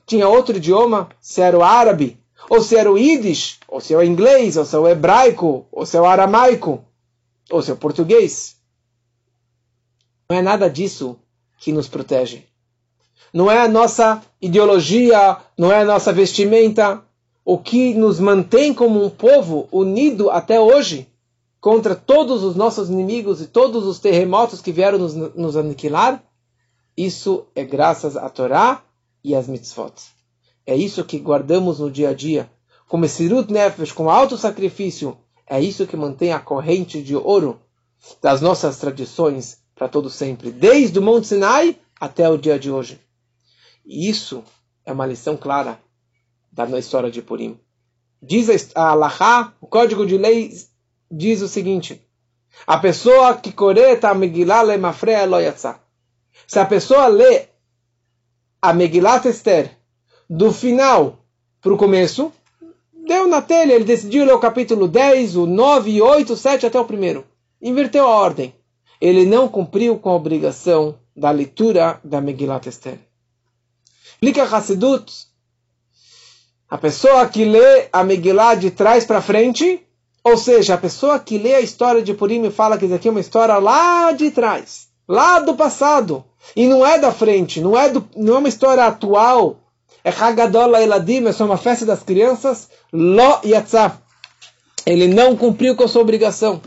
tinha 0.07 0.29
outro 0.29 0.57
idioma, 0.57 1.11
se 1.21 1.43
era 1.43 1.59
o 1.59 1.63
árabe, 1.63 2.19
ou 2.49 2.63
se 2.63 2.77
era 2.77 2.91
o 2.91 2.97
yiddish, 2.97 3.59
ou 3.69 3.81
se 3.81 3.93
é 3.93 3.97
o 3.97 4.03
inglês, 4.03 4.57
ou 4.57 4.65
se 4.65 4.75
é 4.75 4.79
o 4.79 4.89
hebraico, 4.89 5.67
ou 5.71 5.85
se 5.85 5.97
é 5.97 6.01
o 6.01 6.07
aramaico 6.07 6.88
ou 7.51 7.63
seu 7.63 7.77
português. 7.77 8.57
Não 10.31 10.37
é 10.37 10.43
nada 10.43 10.69
disso 10.69 11.19
que 11.59 11.73
nos 11.73 11.89
protege. 11.89 12.45
Não 13.33 13.51
é 13.51 13.61
a 13.61 13.69
nossa 13.69 14.23
ideologia, 14.41 15.39
não 15.57 15.73
é 15.73 15.81
a 15.81 15.85
nossa 15.85 16.13
vestimenta. 16.13 17.03
O 17.45 17.59
que 17.59 17.95
nos 17.95 18.21
mantém 18.21 18.75
como 18.75 19.03
um 19.03 19.11
povo 19.11 19.69
unido 19.73 20.31
até 20.31 20.61
hoje 20.61 21.09
contra 21.61 21.95
todos 21.95 22.43
os 22.43 22.55
nossos 22.55 22.89
inimigos 22.89 23.41
e 23.41 23.47
todos 23.47 23.87
os 23.87 23.99
terremotos 23.99 24.61
que 24.61 24.71
vieram 24.71 24.99
nos, 24.99 25.15
nos 25.15 25.57
aniquilar, 25.57 26.23
isso 26.97 27.47
é 27.55 27.65
graças 27.65 28.17
à 28.17 28.29
Torá 28.29 28.83
e 29.25 29.35
às 29.35 29.49
mitzvot. 29.49 29.93
É 30.67 30.77
isso 30.77 31.05
que 31.05 31.19
guardamos 31.19 31.79
no 31.79 31.91
dia 31.91 32.11
a 32.11 32.15
dia, 32.15 32.51
como 32.87 33.09
Sirut 33.09 33.53
Nefesh, 33.53 33.93
com 33.93 34.11
alto 34.11 34.37
sacrifício, 34.37 35.17
é 35.49 35.61
isso 35.61 35.87
que 35.87 35.97
mantém 35.97 36.33
a 36.33 36.41
corrente 36.41 37.03
de 37.03 37.17
ouro 37.17 37.61
das 38.21 38.41
nossas 38.41 38.79
tradições 38.79 39.59
para 39.75 39.89
todo 39.89 40.11
sempre, 40.11 40.51
desde 40.51 40.99
o 40.99 41.03
Monte 41.03 41.29
Sinai 41.29 41.79
até 42.01 42.29
o 42.29 42.37
dia 42.37 42.59
de 42.59 42.71
hoje. 42.71 43.01
E 43.87 44.09
isso 44.09 44.45
é 44.85 44.93
uma 44.93 45.07
lição 45.07 45.37
clara 45.37 45.81
da 46.53 46.79
história 46.79 47.11
de 47.11 47.23
Purim. 47.23 47.59
Diz 48.21 48.73
a 48.75 48.91
Allahá, 48.91 49.55
o 49.61 49.67
código 49.67 50.05
de 50.05 50.19
lei 50.19 50.53
diz 51.11 51.41
o 51.41 51.49
seguinte: 51.49 52.03
a 52.67 52.79
pessoa 52.79 53.37
que 53.37 53.53
coreta 53.53 54.11
a 54.11 54.15
Megillah 54.15 54.63
le 54.63 54.77
mafrea 54.77 55.27
Se 56.47 56.59
a 56.59 56.67
pessoa 56.67 57.07
lê 57.07 57.47
a 58.61 58.73
Megillat 58.73 59.25
Esther 59.27 59.77
do 60.29 60.53
final 60.53 61.25
para 61.61 61.73
o 61.73 61.79
começo, 61.79 62.33
deu 63.09 63.27
na 63.27 63.43
telha, 63.43 63.73
ele 63.73 63.85
decidiu 63.85 64.25
ler 64.25 64.35
o 64.35 64.39
capítulo 64.39 64.87
10, 64.87 65.35
o 65.37 65.47
9, 65.47 66.01
8, 66.01 66.37
7 66.37 66.67
até 66.67 66.79
o 66.79 66.85
primeiro. 66.85 67.25
Inverteu 67.61 68.05
a 68.05 68.09
ordem. 68.09 68.55
Ele 69.01 69.25
não 69.25 69.49
cumpriu 69.49 69.99
com 69.99 70.11
a 70.11 70.15
obrigação 70.15 70.97
da 71.17 71.31
leitura 71.31 71.99
da 72.05 72.21
Megillat 72.21 72.67
Esther. 72.67 72.99
Explica 74.13 74.45
Hassidut. 74.45 75.13
A 76.69 76.77
pessoa 76.77 77.27
que 77.27 77.45
lê 77.45 77.89
a 77.93 78.05
Megillah 78.05 78.55
de 78.55 78.71
trás 78.71 79.05
para 79.05 79.23
frente, 79.23 79.83
Ou 80.25 80.37
seja, 80.37 80.75
a 80.75 80.79
pessoa 80.79 81.19
que 81.19 81.39
lê 81.39 81.55
a 81.55 81.61
história 81.61 82.03
de 82.03 82.13
Purim 82.13 82.45
e 82.45 82.51
fala 82.51 82.77
que 82.77 82.85
isso 82.85 82.95
aqui 82.95 83.09
é 83.09 83.11
uma 83.11 83.21
história 83.21 83.57
lá 83.59 84.13
de 84.13 84.31
trás, 84.31 84.89
lá 85.09 85.39
do 85.41 85.55
passado, 85.55 86.23
e 86.55 86.67
não 86.67 86.85
é 86.85 86.99
da 86.99 87.11
frente, 87.11 87.61
não 87.63 87.79
é, 87.79 87.89
do, 87.89 88.07
não 88.15 88.35
é 88.35 88.39
uma 88.39 88.49
história 88.49 88.85
atual, 88.85 89.57
é 90.09 90.25
Hagadol 90.25 90.75
Eladim, 90.75 91.27
é 91.27 91.33
só 91.33 91.45
uma 91.45 91.59
festa 91.59 91.85
das 91.85 92.03
crianças, 92.03 92.71
Lo 92.91 93.41
Yatzah. 93.45 94.01
Ele 94.87 95.07
não 95.07 95.37
cumpriu 95.37 95.77
com 95.77 95.85
a 95.85 95.89
sua 95.89 96.01
obrigação. 96.01 96.63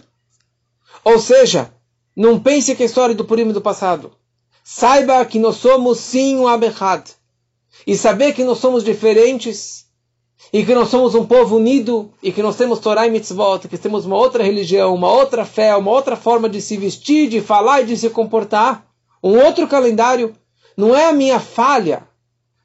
Ou 1.03 1.17
seja, 1.17 1.73
não 2.15 2.39
pense 2.39 2.75
que 2.75 2.83
é 2.83 2.85
a 2.85 2.87
história 2.87 3.15
do 3.15 3.25
Purim 3.25 3.51
do 3.51 3.59
passado. 3.59 4.11
Saiba 4.63 5.25
que 5.25 5.39
nós 5.39 5.55
somos 5.55 5.97
sim 5.99 6.37
um 6.37 6.47
Abechad. 6.47 7.03
E 7.87 7.97
saber 7.97 8.33
que 8.33 8.43
nós 8.43 8.59
somos 8.59 8.83
diferentes, 8.83 9.85
e 10.53 10.63
que 10.63 10.75
nós 10.75 10.89
somos 10.89 11.15
um 11.15 11.25
povo 11.25 11.55
unido, 11.55 12.13
e 12.21 12.31
que 12.31 12.43
nós 12.43 12.55
temos 12.55 12.77
Torah 12.77 13.07
e 13.07 13.09
Mitzvot, 13.09 13.67
que 13.67 13.77
temos 13.77 14.05
uma 14.05 14.17
outra 14.17 14.43
religião, 14.43 14.93
uma 14.93 15.11
outra 15.11 15.45
fé, 15.45 15.75
uma 15.75 15.89
outra 15.89 16.15
forma 16.15 16.47
de 16.47 16.61
se 16.61 16.77
vestir, 16.77 17.27
de 17.27 17.41
falar 17.41 17.81
e 17.81 17.85
de 17.85 17.97
se 17.97 18.11
comportar, 18.11 18.85
um 19.23 19.43
outro 19.43 19.67
calendário, 19.67 20.35
não 20.77 20.95
é 20.95 21.05
a 21.05 21.13
minha 21.13 21.39
falha, 21.39 22.10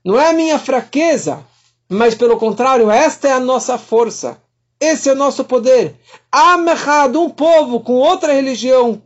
não 0.07 0.21
é 0.21 0.31
a 0.31 0.33
minha 0.33 0.57
fraqueza, 0.57 1.45
mas 1.89 2.15
pelo 2.15 2.37
contrário, 2.39 2.89
esta 2.89 3.27
é 3.27 3.33
a 3.33 3.41
nossa 3.41 3.77
força. 3.77 4.41
Esse 4.79 5.09
é 5.09 5.13
o 5.13 5.17
nosso 5.17 5.45
poder. 5.45 5.97
Amechad, 6.31 7.17
um 7.17 7.29
povo 7.29 7.81
com 7.81 7.95
outra 7.95 8.33
religião. 8.33 9.03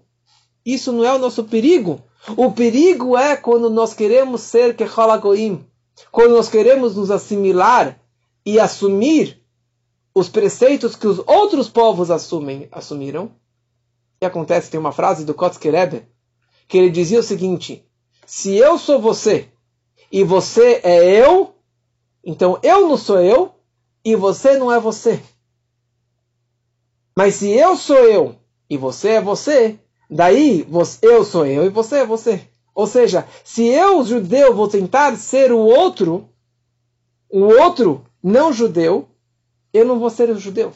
Isso 0.63 0.93
não 0.93 1.03
é 1.03 1.15
o 1.15 1.19
nosso 1.19 1.45
perigo. 1.45 2.03
O 2.37 2.53
perigo 2.53 3.17
é 3.17 3.35
quando 3.35 3.71
nós 3.71 3.95
queremos 3.95 4.43
ser 4.43 4.77
Kecholagoim, 4.77 5.65
quando 6.13 6.33
nós 6.33 6.51
queremos 6.51 6.95
nos 6.95 7.11
assimilar 7.11 7.99
e 8.45 8.61
assumir 8.61 9.43
os 10.15 10.29
preceitos 10.29 10.95
que 10.97 11.07
os 11.07 11.19
outros 11.27 11.67
povos 11.67 12.11
assumem, 12.11 12.69
assumiram. 12.71 13.31
Que 14.19 14.27
acontece? 14.27 14.71
Tem 14.71 14.79
uma 14.79 14.93
frase 14.93 15.25
do 15.25 15.33
Kotzker 15.33 15.73
Rebbe, 15.73 16.03
que 16.69 16.77
ele 16.77 16.91
dizia 16.91 17.21
o 17.21 17.23
seguinte, 17.23 17.87
se 18.27 18.55
eu 18.55 18.79
sou 18.79 19.01
você 19.01 19.50
e 20.11 20.25
você 20.25 20.81
é 20.83 21.05
eu, 21.23 21.55
então 22.25 22.59
eu 22.63 22.89
não 22.89 22.97
sou 22.97 23.21
eu 23.21 23.55
e 24.05 24.17
você 24.17 24.57
não 24.57 24.73
é 24.73 24.81
você. 24.81 25.21
Mas 27.17 27.37
se 27.37 27.51
eu 27.51 27.77
sou 27.77 27.99
eu 27.99 28.37
e 28.69 28.77
você 28.77 29.11
é 29.11 29.21
você, 29.21 29.79
daí 30.09 30.67
eu 31.03 31.25
sou 31.25 31.47
eu 31.47 31.65
e 31.67 31.69
você 31.69 31.99
é 31.99 32.07
você. 32.07 32.41
Ou 32.75 32.87
seja, 32.87 33.27
se 33.45 33.67
eu, 33.67 34.05
judeu, 34.05 34.55
vou 34.55 34.69
tentar 34.69 35.17
ser 35.17 35.53
o 35.53 35.59
outro, 35.59 36.29
o 37.29 37.43
outro 37.43 38.05
não 38.23 38.53
judeu, 38.53 39.09
eu 39.73 39.85
não 39.85 39.99
vou 39.99 40.11
ser 40.11 40.31
o 40.31 40.39
judeu. 40.39 40.73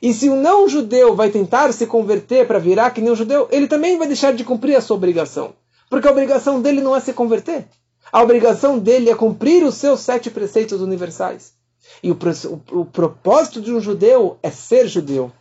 E 0.00 0.12
se 0.12 0.28
o 0.28 0.36
não 0.36 0.68
judeu 0.68 1.14
vai 1.14 1.30
tentar 1.30 1.72
se 1.72 1.86
converter 1.86 2.46
para 2.46 2.58
virar 2.58 2.90
que 2.90 3.00
nem 3.00 3.12
um 3.12 3.16
judeu, 3.16 3.48
ele 3.50 3.68
também 3.68 3.96
vai 3.96 4.06
deixar 4.06 4.32
de 4.32 4.44
cumprir 4.44 4.76
a 4.76 4.80
sua 4.80 4.96
obrigação. 4.96 5.54
Porque 5.88 6.08
a 6.08 6.10
obrigação 6.10 6.60
dele 6.60 6.80
não 6.80 6.94
é 6.96 7.00
se 7.00 7.12
converter. 7.12 7.66
A 8.12 8.22
obrigação 8.22 8.78
dele 8.78 9.10
é 9.10 9.14
cumprir 9.16 9.64
os 9.64 9.74
seus 9.74 10.00
sete 10.00 10.30
preceitos 10.30 10.80
universais. 10.80 11.54
E 12.02 12.12
o, 12.12 12.14
o, 12.14 12.80
o 12.80 12.84
propósito 12.84 13.60
de 13.60 13.72
um 13.72 13.80
judeu 13.80 14.38
é 14.42 14.50
ser 14.50 14.86
judeu 14.86 15.32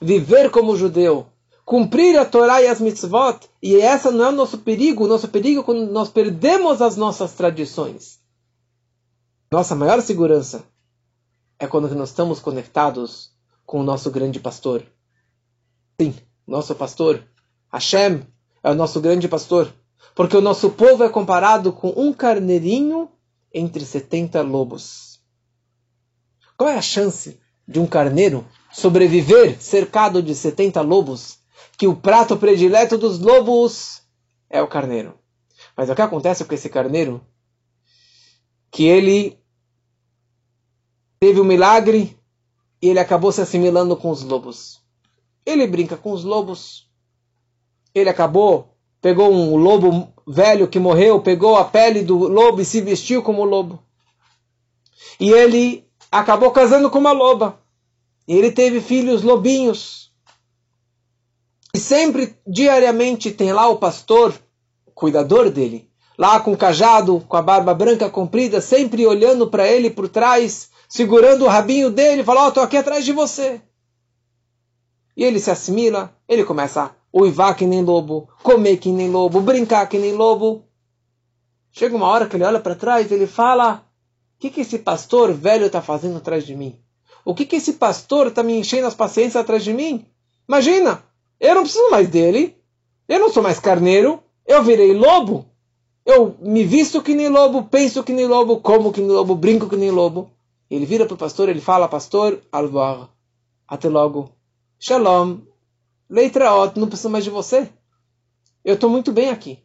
viver 0.00 0.50
como 0.50 0.76
judeu, 0.76 1.26
cumprir 1.64 2.18
a 2.18 2.24
Torá 2.24 2.62
e 2.62 2.66
as 2.66 2.80
mitzvot, 2.80 3.38
e 3.62 3.76
essa 3.76 4.10
não 4.10 4.24
é 4.24 4.28
o 4.30 4.32
nosso 4.32 4.58
perigo, 4.58 5.04
o 5.04 5.08
nosso 5.08 5.28
perigo 5.28 5.60
é 5.60 5.64
quando 5.64 5.86
nós 5.92 6.08
perdemos 6.08 6.80
as 6.80 6.96
nossas 6.96 7.34
tradições. 7.34 8.18
Nossa 9.52 9.74
maior 9.74 10.00
segurança 10.00 10.64
é 11.58 11.66
quando 11.66 11.94
nós 11.94 12.08
estamos 12.08 12.40
conectados 12.40 13.30
com 13.66 13.80
o 13.80 13.84
nosso 13.84 14.10
grande 14.10 14.40
pastor. 14.40 14.82
Sim, 16.00 16.14
nosso 16.46 16.74
pastor, 16.74 17.22
Hashem, 17.70 18.22
é 18.62 18.70
o 18.70 18.74
nosso 18.74 19.00
grande 19.00 19.28
pastor, 19.28 19.72
porque 20.14 20.36
o 20.36 20.40
nosso 20.40 20.70
povo 20.70 21.04
é 21.04 21.08
comparado 21.08 21.72
com 21.72 21.92
um 21.96 22.12
carneirinho 22.12 23.10
entre 23.52 23.84
70 23.84 24.42
lobos. 24.42 25.20
Qual 26.56 26.68
é 26.68 26.76
a 26.76 26.82
chance 26.82 27.40
de 27.70 27.78
um 27.78 27.86
carneiro 27.86 28.44
sobreviver 28.72 29.60
cercado 29.62 30.20
de 30.20 30.34
70 30.34 30.80
lobos, 30.80 31.38
que 31.78 31.86
o 31.86 31.96
prato 31.96 32.36
predileto 32.36 32.98
dos 32.98 33.18
lobos 33.20 34.02
é 34.48 34.60
o 34.60 34.68
carneiro. 34.68 35.18
Mas 35.76 35.88
o 35.88 35.94
que 35.94 36.02
acontece 36.02 36.44
com 36.44 36.54
esse 36.54 36.68
carneiro? 36.68 37.24
Que 38.70 38.84
ele 38.84 39.38
teve 41.20 41.40
um 41.40 41.44
milagre 41.44 42.18
e 42.82 42.88
ele 42.88 42.98
acabou 42.98 43.30
se 43.30 43.40
assimilando 43.40 43.96
com 43.96 44.10
os 44.10 44.22
lobos. 44.22 44.80
Ele 45.46 45.66
brinca 45.66 45.96
com 45.96 46.12
os 46.12 46.24
lobos. 46.24 46.90
Ele 47.94 48.08
acabou, 48.08 48.76
pegou 49.00 49.32
um 49.32 49.56
lobo 49.56 50.12
velho 50.26 50.68
que 50.68 50.78
morreu, 50.78 51.20
pegou 51.20 51.56
a 51.56 51.64
pele 51.64 52.02
do 52.02 52.16
lobo 52.16 52.60
e 52.60 52.64
se 52.64 52.80
vestiu 52.80 53.22
como 53.22 53.44
lobo. 53.44 53.82
E 55.18 55.30
ele 55.30 55.84
acabou 56.10 56.50
casando 56.50 56.90
com 56.90 56.98
uma 56.98 57.12
loba. 57.12 57.58
Ele 58.26 58.50
teve 58.50 58.80
filhos 58.80 59.22
lobinhos. 59.22 60.12
E 61.74 61.78
sempre, 61.78 62.36
diariamente, 62.46 63.30
tem 63.30 63.52
lá 63.52 63.68
o 63.68 63.76
pastor, 63.76 64.34
o 64.86 64.90
cuidador 64.90 65.50
dele, 65.50 65.88
lá 66.18 66.40
com 66.40 66.52
o 66.52 66.56
cajado, 66.56 67.24
com 67.28 67.36
a 67.36 67.42
barba 67.42 67.72
branca 67.74 68.10
comprida, 68.10 68.60
sempre 68.60 69.06
olhando 69.06 69.48
para 69.48 69.66
ele 69.68 69.90
por 69.90 70.08
trás, 70.08 70.70
segurando 70.88 71.44
o 71.44 71.48
rabinho 71.48 71.90
dele, 71.90 72.24
fala: 72.24 72.46
Ó, 72.46 72.50
tô 72.50 72.60
aqui 72.60 72.76
atrás 72.76 73.04
de 73.04 73.12
você. 73.12 73.60
E 75.16 75.24
ele 75.24 75.38
se 75.38 75.50
assimila, 75.50 76.16
ele 76.28 76.44
começa 76.44 76.82
a 76.82 76.99
uivar 77.12 77.54
que 77.54 77.66
nem 77.66 77.82
lobo, 77.82 78.28
comer 78.42 78.76
que 78.76 78.90
nem 78.90 79.10
lobo, 79.10 79.40
brincar 79.40 79.88
que 79.88 79.98
nem 79.98 80.12
lobo. 80.12 80.64
Chega 81.72 81.96
uma 81.96 82.06
hora 82.06 82.26
que 82.26 82.36
ele 82.36 82.44
olha 82.44 82.60
para 82.60 82.74
trás 82.74 83.10
e 83.10 83.14
ele 83.14 83.26
fala: 83.26 83.84
O 84.36 84.40
que, 84.40 84.50
que 84.50 84.60
esse 84.60 84.78
pastor 84.78 85.32
velho 85.32 85.66
está 85.66 85.82
fazendo 85.82 86.16
atrás 86.16 86.46
de 86.46 86.54
mim? 86.54 86.78
O 87.24 87.34
que, 87.34 87.44
que 87.44 87.56
esse 87.56 87.74
pastor 87.74 88.28
está 88.28 88.42
me 88.42 88.58
enchendo 88.58 88.86
as 88.86 88.94
paciências 88.94 89.36
atrás 89.36 89.62
de 89.62 89.72
mim? 89.72 90.06
Imagina, 90.48 91.02
eu 91.38 91.54
não 91.54 91.62
preciso 91.62 91.90
mais 91.90 92.08
dele, 92.08 92.56
eu 93.08 93.18
não 93.18 93.30
sou 93.30 93.42
mais 93.42 93.60
carneiro, 93.60 94.22
eu 94.46 94.62
virei 94.62 94.94
lobo. 94.94 95.46
Eu 96.04 96.34
me 96.40 96.64
visto 96.64 97.02
que 97.02 97.14
nem 97.14 97.28
lobo, 97.28 97.64
penso 97.64 98.02
que 98.02 98.12
nem 98.12 98.26
lobo, 98.26 98.60
como 98.60 98.92
que 98.92 99.00
nem 99.00 99.10
lobo, 99.10 99.34
brinco 99.34 99.68
que 99.68 99.76
nem 99.76 99.90
lobo. 99.90 100.30
Ele 100.70 100.86
vira 100.86 101.04
para 101.04 101.14
o 101.14 101.18
pastor, 101.18 101.48
ele 101.48 101.60
fala, 101.60 101.88
pastor, 101.88 102.40
alvar, 102.50 103.10
até 103.68 103.88
logo, 103.88 104.30
shalom, 104.78 105.38
leitraot, 106.10 106.78
não 106.78 106.88
preciso 106.88 107.08
mais 107.08 107.22
de 107.22 107.30
você. 107.30 107.70
Eu 108.64 108.74
estou 108.74 108.90
muito 108.90 109.12
bem 109.12 109.30
aqui. 109.30 109.62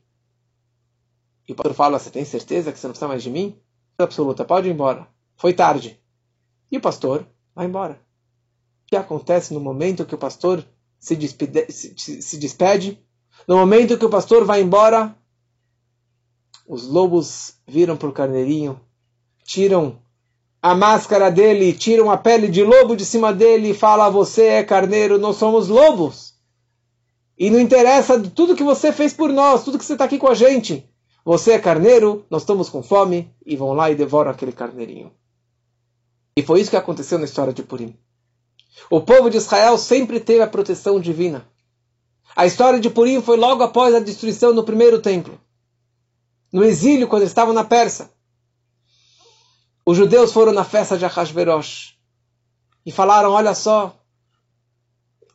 E 1.48 1.52
o 1.52 1.56
pastor 1.56 1.74
fala, 1.74 2.00
você 2.00 2.10
tem 2.10 2.24
certeza 2.24 2.72
que 2.72 2.80
você 2.80 2.88
não 2.88 2.92
precisa 2.92 3.08
mais 3.08 3.24
de 3.24 3.30
mim? 3.30 3.60
Absoluta, 3.98 4.46
pode 4.46 4.70
ir 4.70 4.72
embora. 4.72 5.08
Foi 5.36 5.54
tarde. 5.54 6.00
E 6.72 6.78
o 6.78 6.82
pastor 6.82 7.26
vai 7.54 7.66
embora. 7.66 8.00
O 8.86 8.90
que 8.90 8.96
acontece 8.96 9.54
no 9.54 9.60
momento 9.60 10.06
que 10.06 10.16
o 10.16 10.18
pastor 10.18 10.64
se 11.00 11.16
despede, 11.16 11.72
se, 11.72 12.22
se 12.22 12.38
despede? 12.38 13.00
No 13.48 13.58
momento 13.58 13.98
que 13.98 14.06
o 14.06 14.10
pastor 14.10 14.46
vai 14.46 14.62
embora, 14.62 15.16
os 16.68 16.88
lobos 16.88 17.56
viram 17.68 17.98
para 17.98 18.10
o 18.10 18.14
carneirinho, 18.14 18.80
tiram 19.44 20.02
a 20.62 20.74
máscara 20.74 21.30
dele, 21.30 21.74
tiram 21.74 22.10
a 22.10 22.18
pele 22.18 22.48
de 22.48 22.64
lobo 22.64 22.96
de 22.96 23.06
cima 23.06 23.34
dele 23.34 23.70
e 23.70 23.74
falam: 23.74 24.12
Você 24.12 24.46
é 24.46 24.64
carneiro, 24.64 25.20
nós 25.20 25.36
somos 25.36 25.68
lobos. 25.68 26.35
E 27.38 27.50
não 27.50 27.60
interessa 27.60 28.20
tudo 28.20 28.56
que 28.56 28.64
você 28.64 28.92
fez 28.92 29.14
por 29.14 29.32
nós, 29.32 29.64
tudo 29.64 29.78
que 29.78 29.86
você 29.86 29.94
está 29.94 30.06
aqui 30.06 30.18
com 30.18 30.28
a 30.28 30.34
gente. 30.34 30.90
Você 31.24 31.52
é 31.52 31.60
carneiro, 31.60 32.26
nós 32.30 32.44
estamos 32.44 32.70
com 32.70 32.84
fome, 32.84 33.34
e 33.46 33.56
vão 33.56 33.74
lá 33.74 33.90
e 33.92 33.96
devoram 33.96 34.32
aquele 34.32 34.52
carneirinho. 34.52 35.12
E 36.38 36.44
foi 36.44 36.62
isso 36.62 36.70
que 36.70 36.78
aconteceu 36.78 37.18
na 37.18 37.26
história 37.26 37.54
de 37.54 37.64
Purim. 37.64 37.98
O 38.90 39.02
povo 39.02 39.30
de 39.30 39.38
Israel 39.38 39.78
sempre 39.78 40.20
teve 40.20 40.42
a 40.42 40.48
proteção 40.48 41.00
divina. 41.00 41.48
A 42.36 42.46
história 42.46 42.80
de 42.80 42.90
Purim 42.90 43.22
foi 43.22 43.38
logo 43.38 43.64
após 43.64 43.96
a 43.96 44.00
destruição 44.00 44.54
do 44.54 44.64
primeiro 44.64 45.02
templo. 45.02 45.40
No 46.52 46.64
exílio, 46.64 47.08
quando 47.08 47.24
estavam 47.24 47.54
na 47.54 47.64
Pérsia. 47.64 48.10
Os 49.86 49.98
judeus 49.98 50.32
foram 50.32 50.52
na 50.52 50.64
festa 50.64 50.98
de 50.98 51.06
Ahasverosh 51.06 51.96
e 52.86 52.92
falaram: 52.92 53.32
Olha 53.32 53.54
só, 53.54 53.98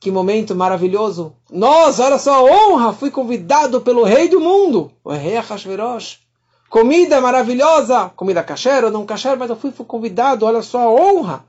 que 0.01 0.11
momento 0.11 0.55
maravilhoso. 0.55 1.35
Nós, 1.51 2.01
olha 2.01 2.19
só, 2.19 2.45
honra, 2.45 2.93
fui 2.93 3.11
convidado 3.11 3.81
pelo 3.83 4.03
rei 4.03 4.29
do 4.29 4.41
mundo, 4.41 4.91
o 5.05 5.13
rei 5.13 5.37
Ahasverosh 5.37 6.19
comida 6.71 7.21
maravilhosa, 7.21 8.11
comida 8.15 8.45
kasher 8.45 8.85
ou 8.85 8.93
não 8.93 9.05
kasher, 9.05 9.37
mas 9.37 9.51
eu 9.51 9.57
fui, 9.57 9.73
fui 9.73 9.85
convidado, 9.85 10.47
olha 10.47 10.63
só 10.63 10.79
a 10.79 10.91
honra. 10.91 11.45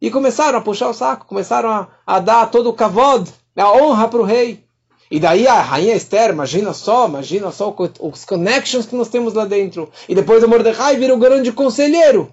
E 0.00 0.10
começaram 0.10 0.58
a 0.58 0.62
puxar 0.62 0.88
o 0.88 0.94
saco, 0.94 1.26
começaram 1.26 1.68
a, 1.68 1.88
a 2.06 2.18
dar 2.18 2.50
todo 2.50 2.70
o 2.70 2.72
kavod, 2.72 3.30
a 3.54 3.72
honra 3.72 4.08
para 4.08 4.20
o 4.20 4.24
rei. 4.24 4.64
E 5.10 5.20
daí 5.20 5.46
a 5.46 5.60
rainha 5.60 5.94
Esther, 5.94 6.30
imagina 6.30 6.72
só, 6.72 7.06
imagina 7.06 7.50
só 7.50 7.74
os 8.00 8.24
connections 8.24 8.86
que 8.86 8.96
nós 8.96 9.08
temos 9.08 9.34
lá 9.34 9.44
dentro. 9.44 9.90
E 10.08 10.14
depois 10.14 10.42
o 10.42 10.48
Mordecai 10.48 10.96
vira 10.96 11.14
o 11.14 11.18
grande 11.18 11.52
conselheiro. 11.52 12.32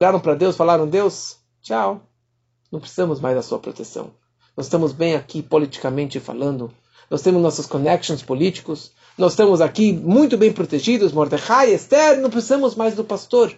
Olharam 0.00 0.20
para 0.20 0.34
Deus, 0.34 0.56
falaram, 0.56 0.86
Deus, 0.86 1.38
tchau. 1.62 2.02
Não 2.74 2.80
precisamos 2.80 3.20
mais 3.20 3.36
da 3.36 3.42
sua 3.42 3.60
proteção. 3.60 4.10
Nós 4.56 4.66
estamos 4.66 4.92
bem 4.92 5.14
aqui 5.14 5.40
politicamente 5.40 6.18
falando, 6.18 6.72
nós 7.08 7.22
temos 7.22 7.40
nossos 7.40 7.66
connections 7.66 8.20
políticos, 8.20 8.90
nós 9.16 9.32
estamos 9.32 9.60
aqui 9.60 9.92
muito 9.92 10.36
bem 10.36 10.52
protegidos, 10.52 11.12
Mordecai, 11.12 11.72
Esther, 11.72 12.20
não 12.20 12.28
precisamos 12.28 12.74
mais 12.74 12.96
do 12.96 13.04
pastor. 13.04 13.54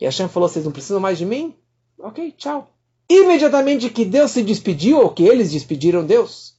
E 0.00 0.06
Hashem 0.06 0.26
falou, 0.26 0.48
vocês 0.48 0.64
não 0.64 0.72
precisam 0.72 1.00
mais 1.00 1.18
de 1.18 1.26
mim? 1.26 1.54
Ok, 1.98 2.32
tchau. 2.32 2.70
Imediatamente 3.10 3.90
que 3.90 4.06
Deus 4.06 4.30
se 4.30 4.42
despediu, 4.42 5.00
ou 5.00 5.10
que 5.10 5.24
eles 5.24 5.50
despediram 5.50 6.06
Deus, 6.06 6.54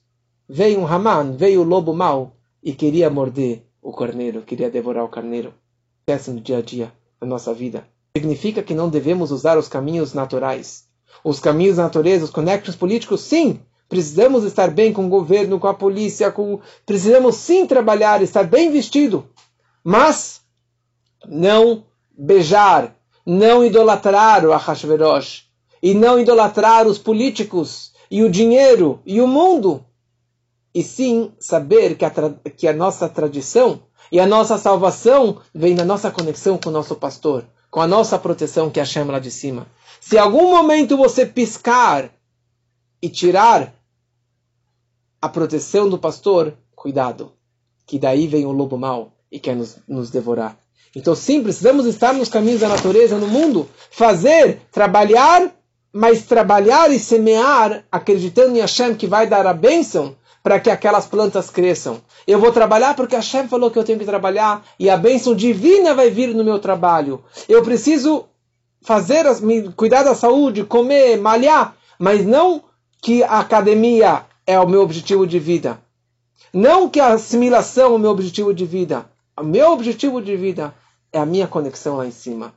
veio 0.47 0.79
um 0.79 0.85
Haman, 0.85 1.31
veio 1.35 1.61
o 1.61 1.65
lobo 1.65 1.95
mau, 1.95 2.35
e 2.61 2.73
queria 2.73 3.09
morder 3.09 3.65
o 3.81 3.91
carneiro, 3.91 4.43
queria 4.43 4.69
devorar 4.69 5.03
o 5.03 5.09
carneiro. 5.09 5.51
Peça 6.05 6.31
no 6.31 6.41
dia 6.41 6.59
a 6.59 6.61
dia, 6.61 6.93
na 7.19 7.25
nossa 7.25 7.55
vida. 7.55 7.87
Significa 8.15 8.61
que 8.61 8.75
não 8.75 8.87
devemos 8.87 9.31
usar 9.31 9.57
os 9.57 9.67
caminhos 9.67 10.13
naturais. 10.13 10.90
Os 11.23 11.39
caminhos 11.39 11.77
da 11.77 11.83
natureza, 11.83 12.25
os 12.25 12.31
connections 12.31 12.75
políticos, 12.75 13.21
sim, 13.21 13.59
Precisamos 13.91 14.45
estar 14.45 14.71
bem 14.71 14.93
com 14.93 15.05
o 15.05 15.09
governo, 15.09 15.59
com 15.59 15.67
a 15.67 15.73
polícia, 15.73 16.31
com... 16.31 16.61
precisamos 16.85 17.35
sim 17.35 17.65
trabalhar, 17.65 18.21
estar 18.21 18.45
bem 18.45 18.71
vestido. 18.71 19.27
Mas 19.83 20.39
não 21.27 21.83
beijar, 22.17 22.95
não 23.25 23.65
idolatrar 23.65 24.45
o 24.45 24.53
Ahashverosh, 24.53 25.43
e 25.83 25.93
não 25.93 26.17
idolatrar 26.17 26.87
os 26.87 26.97
políticos, 26.97 27.91
e 28.09 28.23
o 28.23 28.31
dinheiro, 28.31 29.01
e 29.05 29.19
o 29.19 29.27
mundo. 29.27 29.83
E 30.73 30.81
sim 30.81 31.33
saber 31.37 31.97
que 31.97 32.05
a, 32.05 32.11
que 32.55 32.69
a 32.69 32.73
nossa 32.73 33.09
tradição 33.09 33.81
e 34.09 34.21
a 34.21 34.25
nossa 34.25 34.57
salvação 34.57 35.39
vem 35.53 35.75
da 35.75 35.83
nossa 35.83 36.09
conexão 36.09 36.57
com 36.57 36.69
o 36.69 36.71
nosso 36.71 36.95
pastor, 36.95 37.43
com 37.71 37.79
a 37.79 37.87
nossa 37.87 38.19
proteção 38.19 38.69
que 38.69 38.79
é 38.79 38.83
a 38.83 38.85
chama 38.85 39.13
lá 39.13 39.19
de 39.19 39.31
cima. 39.31 39.65
Se 40.01 40.17
algum 40.17 40.51
momento 40.51 40.97
você 40.97 41.25
piscar 41.25 42.11
e 43.01 43.09
tirar 43.09 43.73
a 45.21 45.29
proteção 45.29 45.89
do 45.89 45.97
pastor, 45.97 46.53
cuidado, 46.75 47.31
que 47.87 47.97
daí 47.97 48.27
vem 48.27 48.45
o 48.45 48.51
lobo 48.51 48.77
mau 48.77 49.13
e 49.31 49.39
quer 49.39 49.55
nos, 49.55 49.77
nos 49.87 50.11
devorar. 50.11 50.57
Então, 50.93 51.15
sim, 51.15 51.41
precisamos 51.41 51.85
estar 51.85 52.13
nos 52.13 52.27
caminhos 52.27 52.59
da 52.59 52.67
natureza 52.67 53.17
no 53.17 53.27
mundo, 53.27 53.69
fazer, 53.89 54.59
trabalhar, 54.71 55.55
mas 55.93 56.25
trabalhar 56.25 56.91
e 56.91 56.99
semear, 56.99 57.85
acreditando 57.89 58.57
em 58.57 58.59
Hashem 58.59 58.95
que 58.95 59.07
vai 59.07 59.27
dar 59.27 59.47
a 59.47 59.53
bênção 59.53 60.17
para 60.43 60.59
que 60.59 60.69
aquelas 60.69 61.05
plantas 61.05 61.49
cresçam. 61.49 62.01
Eu 62.25 62.39
vou 62.39 62.51
trabalhar 62.51 62.95
porque 62.95 63.15
Hashem 63.15 63.47
falou 63.47 63.69
que 63.69 63.77
eu 63.77 63.83
tenho 63.83 63.99
que 63.99 64.05
trabalhar 64.05 64.63
e 64.79 64.89
a 64.89 64.97
bênção 64.97 65.35
divina 65.35 65.93
vai 65.93 66.09
vir 66.09 66.33
no 66.33 66.43
meu 66.43 66.59
trabalho. 66.59 67.23
Eu 67.47 67.61
preciso 67.61 68.25
fazer, 68.81 69.25
me, 69.41 69.71
cuidar 69.73 70.03
da 70.03 70.15
saúde, 70.15 70.63
comer, 70.63 71.17
malhar, 71.17 71.75
mas 71.99 72.25
não 72.25 72.63
que 73.01 73.23
a 73.23 73.39
academia 73.39 74.25
é 74.45 74.59
o 74.59 74.67
meu 74.67 74.81
objetivo 74.81 75.25
de 75.27 75.39
vida. 75.39 75.79
Não 76.53 76.89
que 76.89 76.99
a 76.99 77.13
assimilação 77.13 77.93
é 77.93 77.95
o 77.95 77.99
meu 77.99 78.11
objetivo 78.11 78.53
de 78.53 78.65
vida. 78.65 79.05
O 79.39 79.43
meu 79.43 79.71
objetivo 79.71 80.21
de 80.21 80.35
vida 80.35 80.73
é 81.13 81.19
a 81.19 81.25
minha 81.25 81.47
conexão 81.47 81.97
lá 81.97 82.05
em 82.05 82.11
cima. 82.11 82.53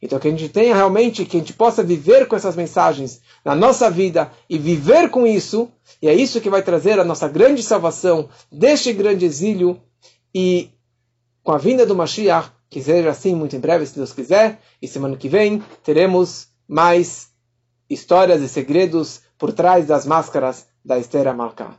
Então 0.00 0.18
que 0.18 0.28
a 0.28 0.30
gente 0.30 0.48
tenha 0.48 0.74
realmente, 0.74 1.24
que 1.24 1.36
a 1.36 1.40
gente 1.40 1.52
possa 1.52 1.82
viver 1.82 2.26
com 2.28 2.36
essas 2.36 2.54
mensagens 2.54 3.20
na 3.44 3.54
nossa 3.54 3.90
vida 3.90 4.30
e 4.48 4.58
viver 4.58 5.10
com 5.10 5.26
isso, 5.26 5.68
e 6.00 6.08
é 6.08 6.14
isso 6.14 6.40
que 6.40 6.50
vai 6.50 6.62
trazer 6.62 7.00
a 7.00 7.04
nossa 7.04 7.26
grande 7.28 7.62
salvação 7.62 8.28
deste 8.50 8.92
grande 8.92 9.24
exílio 9.24 9.80
e 10.34 10.70
com 11.42 11.52
a 11.52 11.58
vinda 11.58 11.84
do 11.84 11.96
Mashiach, 11.96 12.50
que 12.70 12.82
seja 12.82 13.10
assim 13.10 13.34
muito 13.34 13.56
em 13.56 13.60
breve, 13.60 13.86
se 13.86 13.96
Deus 13.96 14.12
quiser, 14.12 14.60
e 14.80 14.86
semana 14.86 15.16
que 15.16 15.28
vem 15.28 15.62
teremos 15.82 16.48
mais 16.68 17.28
histórias 17.88 18.42
e 18.42 18.48
segredos 18.48 19.22
por 19.38 19.52
trás 19.52 19.86
das 19.86 20.04
máscaras 20.04 20.66
da 20.84 20.98
Esther 20.98 21.26
Amalcá. 21.26 21.78